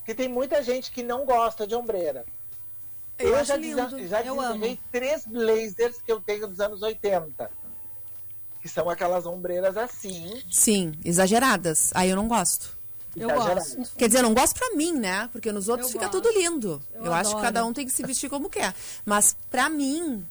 [0.05, 2.25] Que tem muita gente que não gosta de ombreira.
[3.17, 4.77] Eu Eu, já, lindo, desa- já eu desenhei amo.
[4.91, 7.49] três blazers que eu tenho dos anos 80.
[8.63, 11.91] Que são aquelas ombreiras assim, Sim, exageradas.
[11.93, 12.77] Aí eu não gosto.
[13.15, 13.75] Eu exageradas.
[13.75, 13.95] gosto.
[13.97, 15.29] Quer dizer, eu não gosto pra mim, né?
[15.33, 16.21] Porque nos outros Eu fica gosto.
[16.21, 16.81] tudo lindo.
[16.95, 18.73] Eu Eu, acho que cada um tem que se vestir como quer.
[19.05, 20.25] Mas pra mim,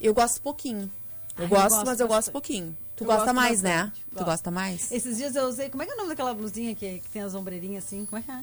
[0.00, 0.90] eu gosto pouquinho.
[1.38, 2.32] Eu Ai, eu gosto, gosto mas eu gosto bastante.
[2.32, 2.76] pouquinho.
[2.96, 3.76] Tu Eu gosta gosto mais, né?
[3.84, 4.00] bastante.
[4.10, 4.24] Tu Gosto.
[4.26, 4.92] gosta mais?
[4.92, 5.70] Esses dias eu usei.
[5.70, 8.04] Como é que é o nome daquela blusinha que, que tem as ombreirinhas assim?
[8.04, 8.42] Como é que é?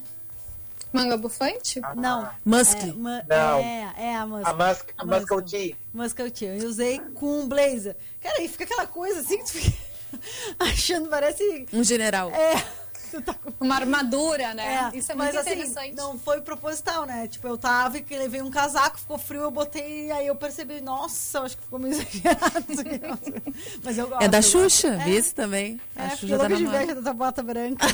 [0.92, 1.80] Manga bufante?
[1.82, 2.28] Ah, Não.
[2.44, 2.76] Musk.
[2.78, 3.58] É, ma- Não.
[3.58, 4.46] é, é a Musk.
[4.48, 5.48] A, Musk, a A Muscle Musk.
[5.50, 5.76] Tea.
[5.94, 6.56] Muscle Tea.
[6.56, 7.96] Eu usei com um blazer.
[8.20, 9.76] Cara, aí fica aquela coisa assim que tu fica
[10.58, 11.66] achando, parece.
[11.72, 12.30] Um general.
[12.30, 12.62] É.
[13.26, 14.88] Tá com Uma armadura, né?
[14.94, 15.96] É, Isso é mas muito assim, interessante.
[15.96, 17.26] não foi proposital, né?
[17.26, 20.80] Tipo, eu tava e levei um casaco, ficou frio, eu botei, e aí eu percebi,
[20.80, 23.42] nossa, eu acho que ficou meio exagerado.
[23.82, 24.22] mas eu gosto.
[24.22, 24.40] É da.
[24.40, 24.96] Xuxa, É.
[24.98, 25.80] vi esse também.
[25.96, 27.84] É, a Xuxa tá na de inveja da bota branca.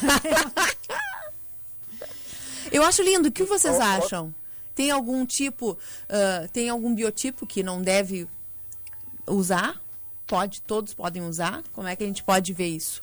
[2.77, 3.29] Eu acho lindo.
[3.29, 4.35] O que vocês acham?
[4.75, 8.29] Tem algum tipo, ah, tem algum biotipo que não deve
[9.27, 9.81] usar?
[10.27, 11.63] Pode, todos podem usar?
[11.73, 13.03] Como é que a gente pode ver isso?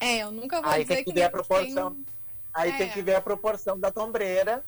[0.00, 1.94] É, eu nunca vou Aí dizer tem que que ver a proporção.
[1.94, 2.06] tem-
[2.54, 2.76] Aí É.
[2.78, 4.64] tem que ver a proporção da tombreira.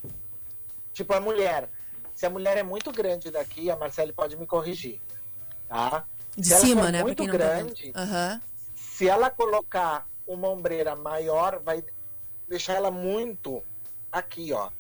[0.93, 1.69] Tipo a mulher.
[2.15, 5.01] Se a mulher é muito grande daqui, a Marcele pode me corrigir.
[5.69, 6.05] Tá?
[6.37, 7.03] De Se ela cima, for né?
[7.03, 8.41] muito tá grande, Aham.
[8.77, 11.83] se ela colocar uma ombreira maior, vai
[12.49, 13.63] deixar ela muito
[14.11, 14.71] aqui, ó.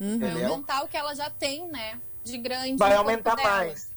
[0.00, 0.18] Uhum.
[0.18, 2.00] Vai aumentar o que ela já tem, né?
[2.24, 2.76] De grande.
[2.76, 3.90] Vai aumentar mais.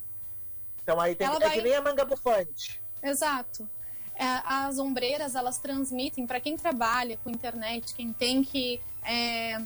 [0.81, 1.51] Então aí tem, é vai...
[1.51, 2.81] que nem a manga bufante.
[3.03, 3.69] Exato.
[4.15, 8.81] É, as ombreiras, elas transmitem, para quem trabalha com internet, quem tem que.
[9.03, 9.59] É,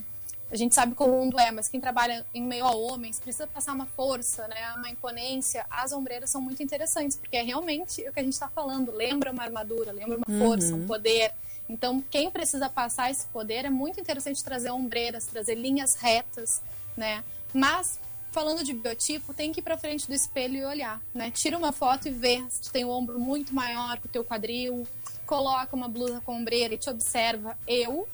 [0.51, 3.47] a gente sabe como o mundo é, mas quem trabalha em meio a homens precisa
[3.47, 5.65] passar uma força, né, uma imponência.
[5.69, 8.91] As ombreiras são muito interessantes, porque é realmente o que a gente está falando.
[8.91, 10.47] Lembra uma armadura, lembra uma uhum.
[10.47, 11.33] força, um poder.
[11.67, 16.61] Então, quem precisa passar esse poder é muito interessante trazer ombreiras, trazer linhas retas,
[16.95, 17.23] né?
[17.53, 17.99] Mas
[18.31, 21.31] falando de biotipo, tem que ir para frente do espelho e olhar, né?
[21.31, 24.23] Tira uma foto e vê se tu tem o ombro muito maior que o teu
[24.25, 24.85] quadril,
[25.25, 27.57] coloca uma blusa com ombreira e te observa.
[27.67, 28.07] Eu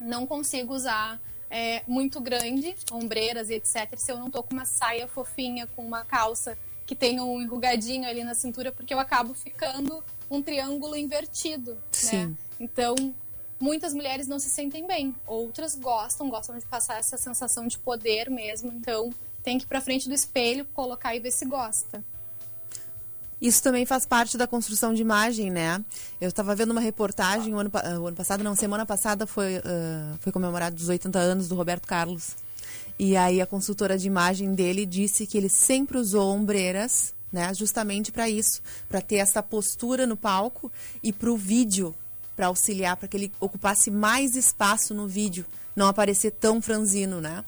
[0.00, 4.64] não consigo usar é, muito grande, ombreiras e etc, se eu não tô com uma
[4.64, 9.34] saia fofinha, com uma calça que tem um enrugadinho ali na cintura, porque eu acabo
[9.34, 11.80] ficando um triângulo invertido, né?
[11.92, 12.26] Sim.
[12.26, 12.34] né?
[12.58, 12.94] Então,
[13.58, 18.30] muitas mulheres não se sentem bem, outras gostam, gostam de passar essa sensação de poder
[18.30, 18.72] mesmo.
[18.74, 19.12] Então,
[19.42, 22.02] tem que ir para frente do espelho, colocar e ver se gosta.
[23.40, 25.84] Isso também faz parte da construção de imagem, né?
[26.18, 30.16] Eu estava vendo uma reportagem o ano, o ano passado, não, semana passada foi, uh,
[30.20, 32.36] foi comemorado os 80 anos do Roberto Carlos.
[32.98, 37.52] E aí a consultora de imagem dele disse que ele sempre usou ombreiras, né?
[37.52, 41.94] Justamente para isso, para ter essa postura no palco e para o vídeo
[42.36, 45.44] para auxiliar, para que ele ocupasse mais espaço no vídeo,
[45.74, 47.44] não aparecer tão franzino, né?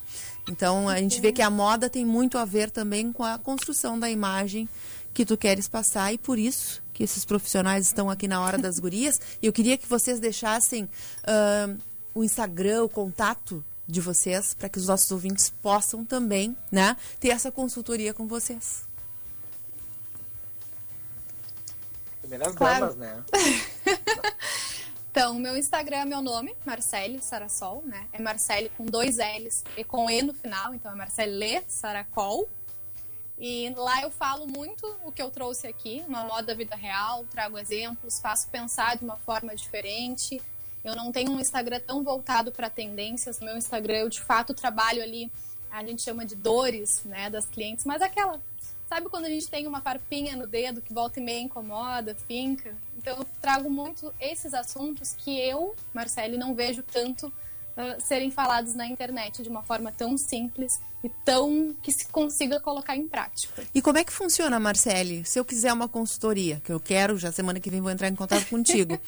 [0.49, 3.99] Então a gente vê que a moda tem muito a ver também com a construção
[3.99, 4.69] da imagem
[5.13, 8.79] que tu queres passar e por isso que esses profissionais estão aqui na hora das
[8.79, 9.21] gurias.
[9.43, 11.79] E eu queria que vocês deixassem uh,
[12.15, 17.29] o Instagram, o contato de vocês, para que os nossos ouvintes possam também, né, ter
[17.29, 18.85] essa consultoria com vocês.
[22.21, 22.81] Primeiras claro.
[22.81, 23.25] damas, né?
[25.17, 28.07] Então, meu Instagram é meu nome, Marcele Sarasol, né?
[28.13, 32.47] É Marcele com dois L's e com E no final, então é Marcele Saracol.
[33.39, 37.25] E lá eu falo muito o que eu trouxe aqui, uma moda da vida real,
[37.31, 40.39] trago exemplos, faço pensar de uma forma diferente.
[40.85, 43.41] Eu não tenho um Instagram tão voltado para tendências.
[43.41, 45.33] No meu Instagram eu de fato trabalho ali,
[45.71, 48.39] a gente chama de dores, né, das clientes, mas aquela
[48.89, 52.73] Sabe quando a gente tem uma farpinha no dedo que volta e meia incomoda, finca?
[52.97, 58.75] Então eu trago muito esses assuntos que eu, Marcele, não vejo tanto uh, serem falados
[58.75, 63.65] na internet de uma forma tão simples e tão que se consiga colocar em prática.
[63.75, 65.25] E como é que funciona, Marcele?
[65.25, 68.15] Se eu quiser uma consultoria, que eu quero, já semana que vem vou entrar em
[68.15, 68.99] contato contigo, uh,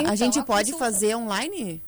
[0.00, 0.92] então, a gente a pode consulta...
[0.92, 1.82] fazer online?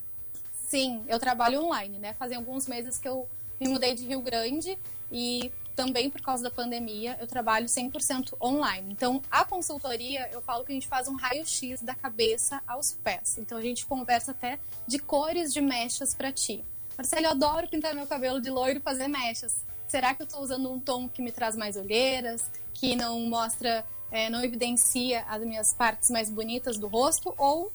[0.67, 2.13] Sim, eu trabalho online, né?
[2.13, 3.27] Fazem alguns meses que eu
[3.59, 4.77] me mudei de Rio Grande
[5.11, 8.91] e também por causa da pandemia, eu trabalho 100% online.
[8.91, 13.37] Então, a consultoria, eu falo que a gente faz um raio-x da cabeça aos pés.
[13.37, 16.65] Então, a gente conversa até de cores de mechas para ti.
[16.97, 19.63] Marcelo, eu adoro pintar meu cabelo de loiro e fazer mechas.
[19.87, 23.85] Será que eu estou usando um tom que me traz mais olheiras, que não mostra,
[24.11, 27.71] é, não evidencia as minhas partes mais bonitas do rosto, ou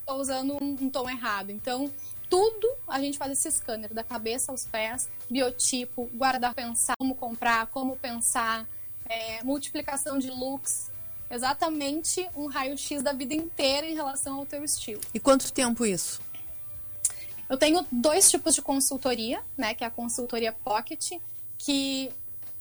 [0.00, 1.48] estou usando um, um tom errado?
[1.48, 1.90] Então,
[2.28, 7.66] tudo a gente faz esse scanner, da cabeça aos pés, biotipo, guardar, pensar, como comprar,
[7.68, 8.66] como pensar,
[9.08, 10.90] é, multiplicação de looks.
[11.28, 15.00] Exatamente um raio-x da vida inteira em relação ao teu estilo.
[15.12, 16.20] E quanto tempo isso?
[17.48, 19.74] Eu tenho dois tipos de consultoria, né?
[19.74, 21.12] Que é a consultoria Pocket,
[21.58, 22.12] que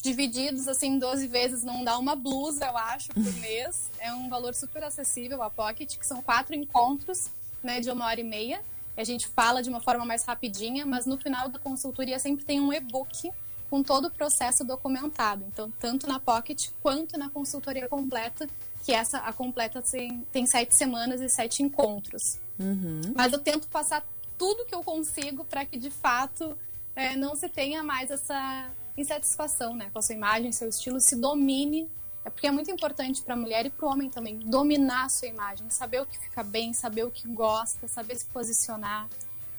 [0.02, 3.90] divididos assim 12 vezes não dá uma blusa, eu acho, por mês.
[4.00, 7.30] É um valor super acessível a Pocket, que são quatro encontros,
[7.64, 8.62] né, de uma hora e meia
[9.02, 12.60] a gente fala de uma forma mais rapidinha, mas no final da consultoria sempre tem
[12.60, 13.32] um e-book
[13.70, 15.46] com todo o processo documentado.
[15.52, 18.48] Então, tanto na Pocket quanto na consultoria completa,
[18.86, 22.40] que essa, a completa, tem, tem sete semanas e sete encontros.
[22.60, 23.02] Uhum.
[23.16, 24.06] Mas eu tento passar
[24.38, 26.56] tudo que eu consigo para que, de fato,
[26.96, 31.16] é, não se tenha mais essa insatisfação né, com a sua imagem, seu estilo, se
[31.16, 31.90] domine
[32.26, 35.10] é porque é muito importante para a mulher e para o homem também dominar a
[35.10, 39.08] sua imagem, saber o que fica bem, saber o que gosta, saber se posicionar.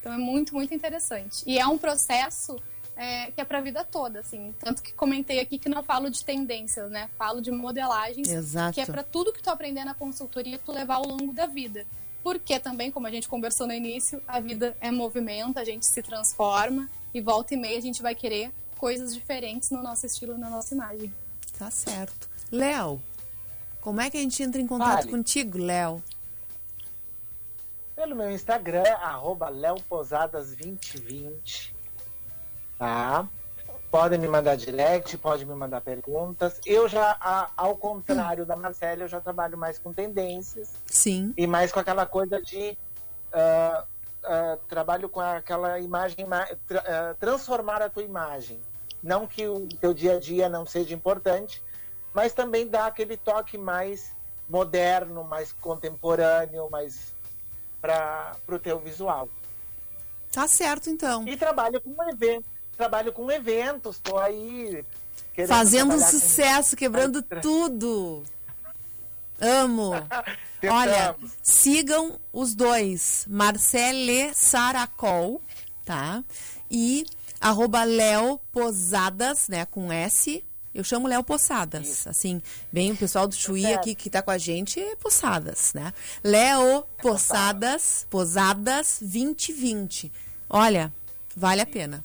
[0.01, 1.45] Então é muito, muito interessante.
[1.47, 2.61] E é um processo
[2.97, 4.53] é, que é para a vida toda, assim.
[4.59, 7.09] Tanto que comentei aqui que não falo de tendências, né?
[7.17, 8.75] Falo de modelagens, Exato.
[8.75, 11.87] que é para tudo que tu aprender na consultoria tu levar ao longo da vida.
[12.21, 16.03] Porque também, como a gente conversou no início, a vida é movimento, a gente se
[16.03, 20.51] transforma e volta e meia a gente vai querer coisas diferentes no nosso estilo, na
[20.51, 21.15] nossa imagem.
[21.57, 22.29] Tá certo.
[22.51, 23.01] Léo,
[23.81, 26.03] como é que a gente entra em contato contigo, Léo?
[27.95, 31.73] Pelo meu Instagram, arroba leoposadas2020.
[32.79, 33.27] Tá?
[33.91, 36.61] Podem me mandar direct, pode me mandar perguntas.
[36.67, 38.47] Eu já, a, ao contrário hum.
[38.47, 40.75] da Marcela, eu já trabalho mais com tendências.
[40.85, 41.33] Sim.
[41.37, 42.77] E mais com aquela coisa de
[43.33, 46.27] uh, uh, trabalho com aquela imagem,
[46.67, 48.61] tra, uh, transformar a tua imagem.
[49.03, 51.63] Não que o teu dia a dia não seja importante,
[52.17, 54.17] mas também dá aquele toque mais
[54.49, 57.13] moderno, mais contemporâneo, mais
[57.79, 59.29] para o teu visual.
[60.33, 61.29] Tá certo, então.
[61.29, 64.83] E trabalho com evento, trabalho com eventos, estou aí
[65.47, 66.77] fazendo sucesso, com...
[66.77, 68.23] quebrando tudo.
[69.39, 69.91] Amo.
[70.73, 75.39] Olha, sigam os dois, Marcele Saracol,
[75.85, 76.25] tá?
[76.71, 77.05] E
[77.39, 80.43] arroba Léo Posadas, né, com S.
[80.77, 82.09] Eu chamo Léo Posadas, Isso.
[82.09, 85.93] assim, bem o pessoal do Chuí aqui que tá com a gente é Posadas, né?
[86.23, 90.13] Léo Posadas, Posadas 2020.
[90.51, 90.93] Olha,
[91.35, 92.05] vale a pena.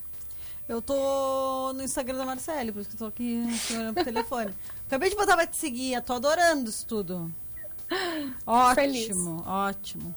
[0.69, 4.55] Eu tô no Instagram da Marcele, por isso que eu tô aqui, olhando pro telefone.
[4.87, 7.29] Acabei de botar pra te seguir, eu tô adorando isso tudo.
[8.45, 9.17] Ótimo, Feliz.
[9.45, 10.15] ótimo.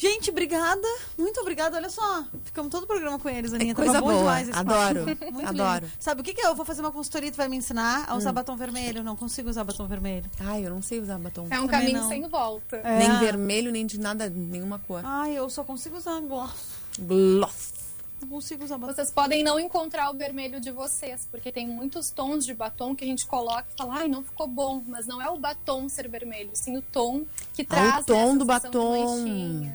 [0.00, 0.88] Gente, obrigada.
[1.18, 1.76] Muito obrigada.
[1.76, 2.24] Olha só.
[2.42, 3.72] Ficamos todo o programa com eles, Aninha.
[3.72, 4.16] É coisa Tava boa.
[4.16, 5.04] demais esse Adoro.
[5.30, 5.84] Muito Adoro.
[5.84, 5.96] Lindo.
[6.00, 6.46] Sabe o que, que é?
[6.46, 8.32] Eu vou fazer uma consultoria, tu vai me ensinar a usar hum.
[8.32, 9.04] batom vermelho.
[9.04, 10.24] Não consigo usar batom vermelho.
[10.40, 12.08] Ai, eu não sei usar batom É um Também caminho não.
[12.08, 12.76] sem volta.
[12.76, 12.98] É.
[12.98, 15.02] Nem vermelho, nem de nada, nenhuma cor.
[15.04, 16.78] Ai, eu só consigo usar gloss.
[16.98, 17.74] Gloss.
[18.22, 18.94] Não consigo usar batom.
[18.94, 23.04] Vocês podem não encontrar o vermelho de vocês, porque tem muitos tons de batom que
[23.04, 24.82] a gente coloca e fala, ai, não ficou bom.
[24.86, 27.96] Mas não é o batom ser vermelho, sim o tom que traz.
[27.96, 29.70] Ah, o tom do batom.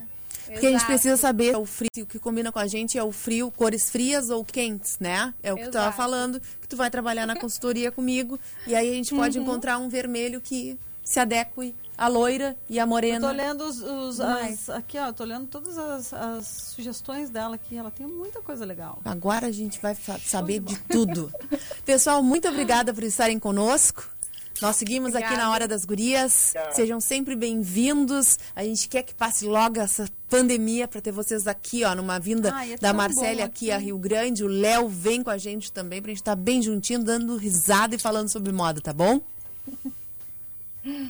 [0.45, 0.67] Porque Exato.
[0.67, 3.51] a gente precisa saber o frio, o que combina com a gente é o frio,
[3.51, 5.33] cores frias ou quentes, né?
[5.41, 5.77] É o que Exato.
[5.77, 8.39] tu tava falando, que tu vai trabalhar na consultoria comigo.
[8.67, 9.43] E aí a gente pode uhum.
[9.43, 13.27] encontrar um vermelho que se adeque a loira e a morena.
[13.27, 17.55] Eu tô lendo os, os as, aqui, ó, tô lendo todas as, as, sugestões dela
[17.55, 17.77] aqui.
[17.77, 18.99] Ela tem muita coisa legal.
[19.05, 21.31] Agora a gente vai saber de tudo.
[21.85, 24.14] Pessoal, muito obrigada por estarem conosco.
[24.61, 25.33] Nós seguimos Obrigada.
[25.33, 26.53] aqui na Hora das Gurias.
[26.71, 28.39] Sejam sempre bem-vindos.
[28.55, 32.53] A gente quer que passe logo essa pandemia para ter vocês aqui, ó, numa vinda
[32.53, 34.43] Ai, é da Marcele aqui, aqui a Rio Grande.
[34.43, 37.95] O Léo vem com a gente também pra gente estar tá bem juntinho, dando risada
[37.95, 39.19] e falando sobre moda, tá bom?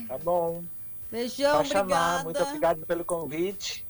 [0.08, 0.64] Tá bom.
[1.12, 1.90] Beijão, Pode obrigada.
[1.90, 2.24] Chamar.
[2.24, 3.86] Muito obrigado pelo convite.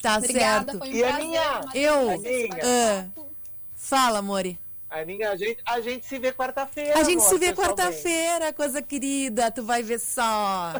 [0.00, 0.86] Tá obrigada, certo.
[0.86, 1.60] Um e a minha?
[1.74, 2.18] Eu?
[2.18, 3.26] Uh,
[3.74, 4.58] fala, Mori.
[4.90, 5.04] A
[5.36, 6.98] gente, a gente se vê quarta-feira.
[6.98, 9.48] A gente amor, se vê quarta-feira, coisa querida.
[9.48, 10.74] Tu vai ver só.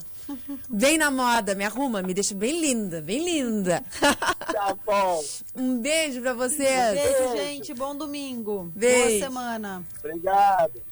[0.68, 3.84] Bem na moda, me arruma, me deixa bem linda, bem linda.
[4.00, 5.22] Tá bom.
[5.54, 6.94] Um beijo pra vocês.
[6.94, 7.36] Beijo, beijo.
[7.36, 7.74] gente.
[7.74, 8.72] Bom domingo.
[8.74, 9.08] Beijo.
[9.08, 9.84] Boa semana.
[10.02, 10.82] Obrigado.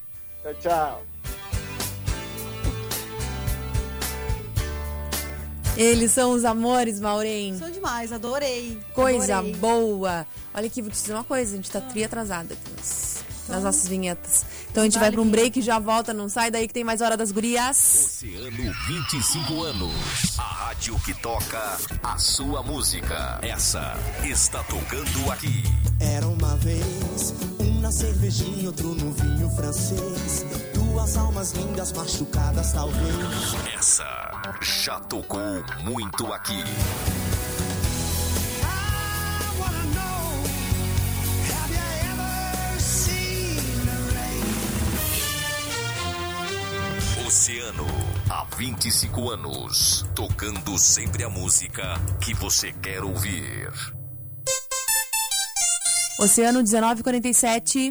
[0.42, 1.17] Tchau, tchau.
[5.78, 7.56] Eles são os amores, Maureen.
[7.56, 8.76] São demais, adorei.
[8.92, 9.54] Coisa adorei.
[9.54, 10.26] boa.
[10.52, 13.62] Olha aqui, vou te dizer uma coisa, a gente tá tri atrasada aqui nas, nas
[13.62, 14.44] nossas vinhetas.
[14.72, 16.82] Então a gente vai para um break e já volta, não sai daí que tem
[16.82, 18.18] mais Hora das Gurias.
[18.22, 19.94] Oceano 25 anos.
[20.36, 23.38] A rádio que toca a sua música.
[23.40, 25.62] Essa está tocando aqui.
[26.00, 30.44] Era uma vez, um na cervejinha, outro no vinho francês
[30.98, 33.14] Duas almas lindas machucadas, talvez.
[33.72, 35.38] Essa já tocou
[35.84, 36.64] muito aqui.
[47.24, 47.86] Oceano,
[48.28, 53.70] há 25 anos, tocando sempre a música que você quer ouvir.
[56.18, 57.90] Oceano 1947.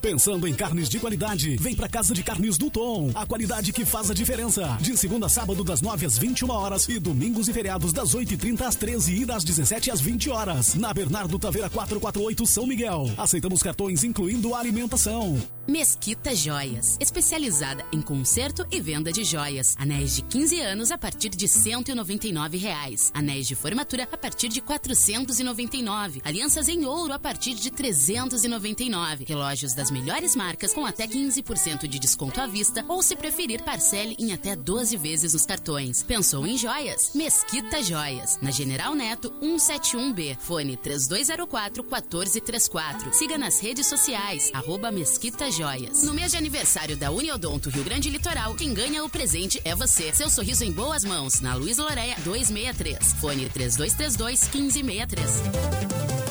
[0.00, 3.10] Pensando em carnes de qualidade, vem pra Casa de Carnes do Tom.
[3.14, 4.78] A qualidade que faz a diferença.
[4.80, 8.62] De segunda a sábado, das 9 às 21 horas e domingos e feriados, das 8h30
[8.62, 10.74] às 13 e das 17 às 20 horas.
[10.74, 13.10] Na Bernardo Taveira 448, São Miguel.
[13.16, 15.40] Aceitamos cartões, incluindo alimentação.
[15.66, 19.76] Mesquita Joias, especializada em conserto e venda de joias.
[19.78, 23.12] Anéis de 15 anos a partir de 199 reais.
[23.14, 26.20] Anéis de formatura a partir de R$ 499.
[26.24, 29.24] Alianças em ouro a partir de R$ 399.
[29.26, 34.16] Relógios das melhores marcas com até 15% de desconto à vista ou, se preferir, parcele
[34.18, 36.02] em até 12 vezes nos cartões.
[36.02, 37.12] Pensou em joias?
[37.14, 38.38] Mesquita Joias.
[38.40, 40.36] Na General Neto 171B.
[40.38, 43.14] Fone 3204 1434.
[43.14, 44.50] Siga nas redes sociais.
[44.52, 46.02] Arroba Mesquita Joias.
[46.02, 50.12] No mês de aniversário da Uniodonto Rio Grande Litoral, quem ganha o presente é você.
[50.12, 53.14] Seu sorriso em boas mãos, na Luiz Loreia 263.
[53.14, 56.21] Fone 3232 1563.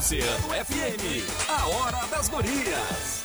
[0.00, 0.48] Oceano.
[0.54, 3.19] FM, a hora das gurias.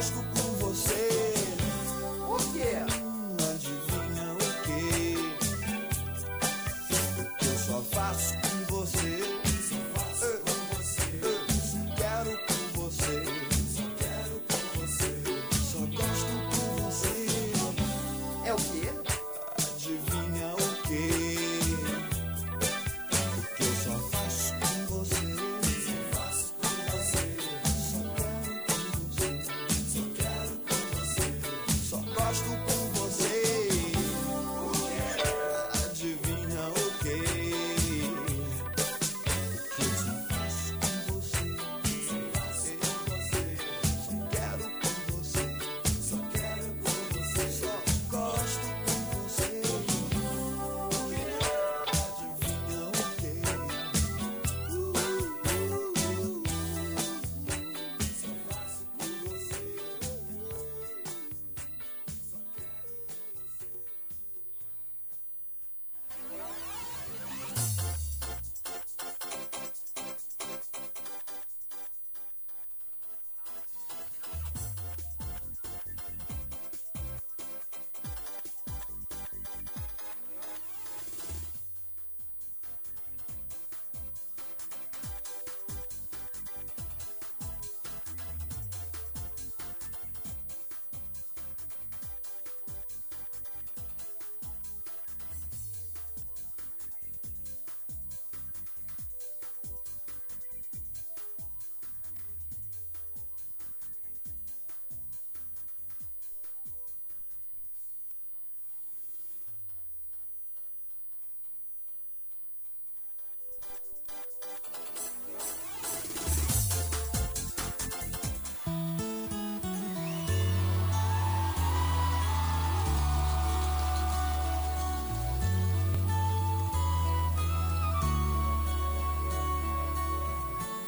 [0.00, 0.27] Você,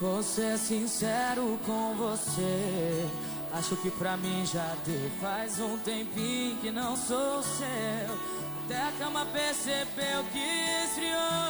[0.01, 3.07] Vou ser é sincero com você.
[3.53, 5.11] Acho que pra mim já deu.
[5.21, 8.19] faz um tempinho que não sou seu.
[8.65, 10.39] Até a cama percebeu que
[10.85, 11.50] esfriou.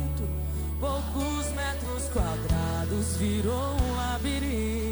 [0.81, 4.90] Poucos metros quadrados virou um labirinto.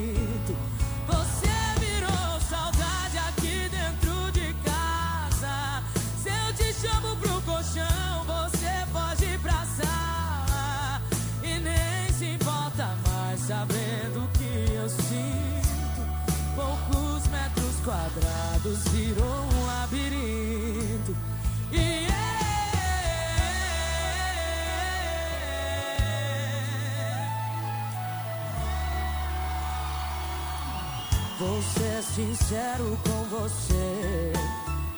[32.19, 34.33] Sincero com você.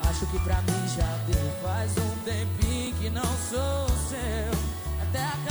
[0.10, 1.52] Acho que pra mim já deu.
[1.62, 4.52] Faz um tempinho que não sou seu.
[5.04, 5.51] Até a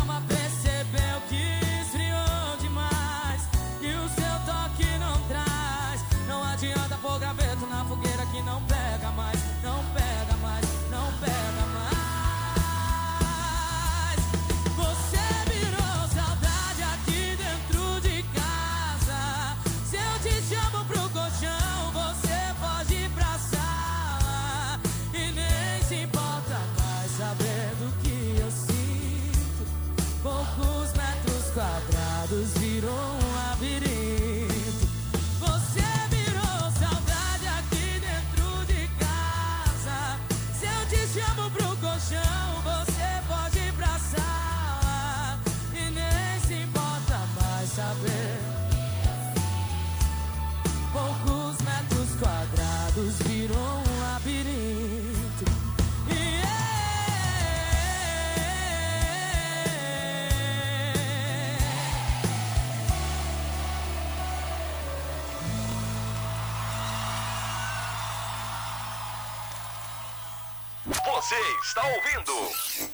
[71.21, 72.33] Você está ouvindo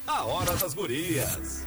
[0.05, 1.65] a Hora das Gurias.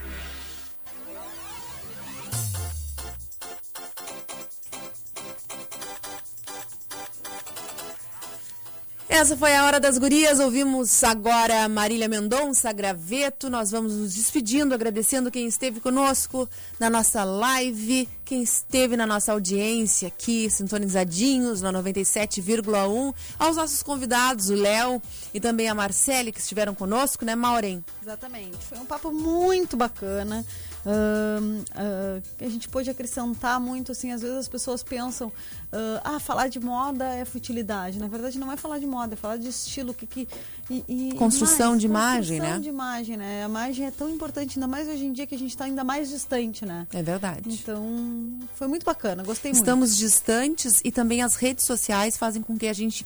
[9.19, 10.39] Essa foi a Hora das Gurias.
[10.39, 13.49] Ouvimos agora Marília Mendonça, Graveto.
[13.49, 16.47] Nós vamos nos despedindo, agradecendo quem esteve conosco
[16.79, 23.13] na nossa live, quem esteve na nossa audiência aqui, sintonizadinhos na 97,1.
[23.37, 25.01] Aos nossos convidados, o Léo
[25.33, 27.83] e também a Marcele, que estiveram conosco, né, Maureen?
[28.01, 28.55] Exatamente.
[28.69, 30.45] Foi um papo muito bacana.
[30.91, 35.31] Ah, que a gente pôde acrescentar muito, assim, às vezes as pessoas pensam,
[35.71, 37.99] ah, ah, falar de moda é futilidade.
[37.99, 39.93] Na verdade, não é falar de moda, é falar de estilo.
[39.93, 40.27] Que, que,
[40.69, 42.63] e, e Construção mais, de imagem, construção né?
[42.63, 43.43] de imagem, né?
[43.43, 45.83] A imagem é tão importante, ainda mais hoje em dia que a gente está ainda
[45.83, 46.87] mais distante, né?
[46.93, 47.41] É verdade.
[47.45, 49.61] Então, foi muito bacana, gostei muito.
[49.61, 53.05] Estamos distantes e também as redes sociais fazem com que a gente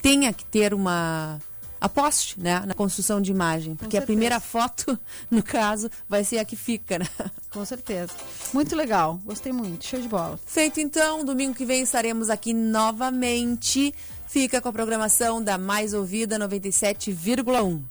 [0.00, 1.38] tenha que ter uma
[1.82, 4.96] aposte, né, na construção de imagem, porque a primeira foto,
[5.28, 7.06] no caso, vai ser a que fica, né?
[7.50, 8.12] Com certeza.
[8.54, 10.38] Muito legal, gostei muito, show de bola.
[10.46, 13.92] Feito então, domingo que vem estaremos aqui novamente.
[14.28, 17.82] Fica com a programação da Mais Ouvida 97,1.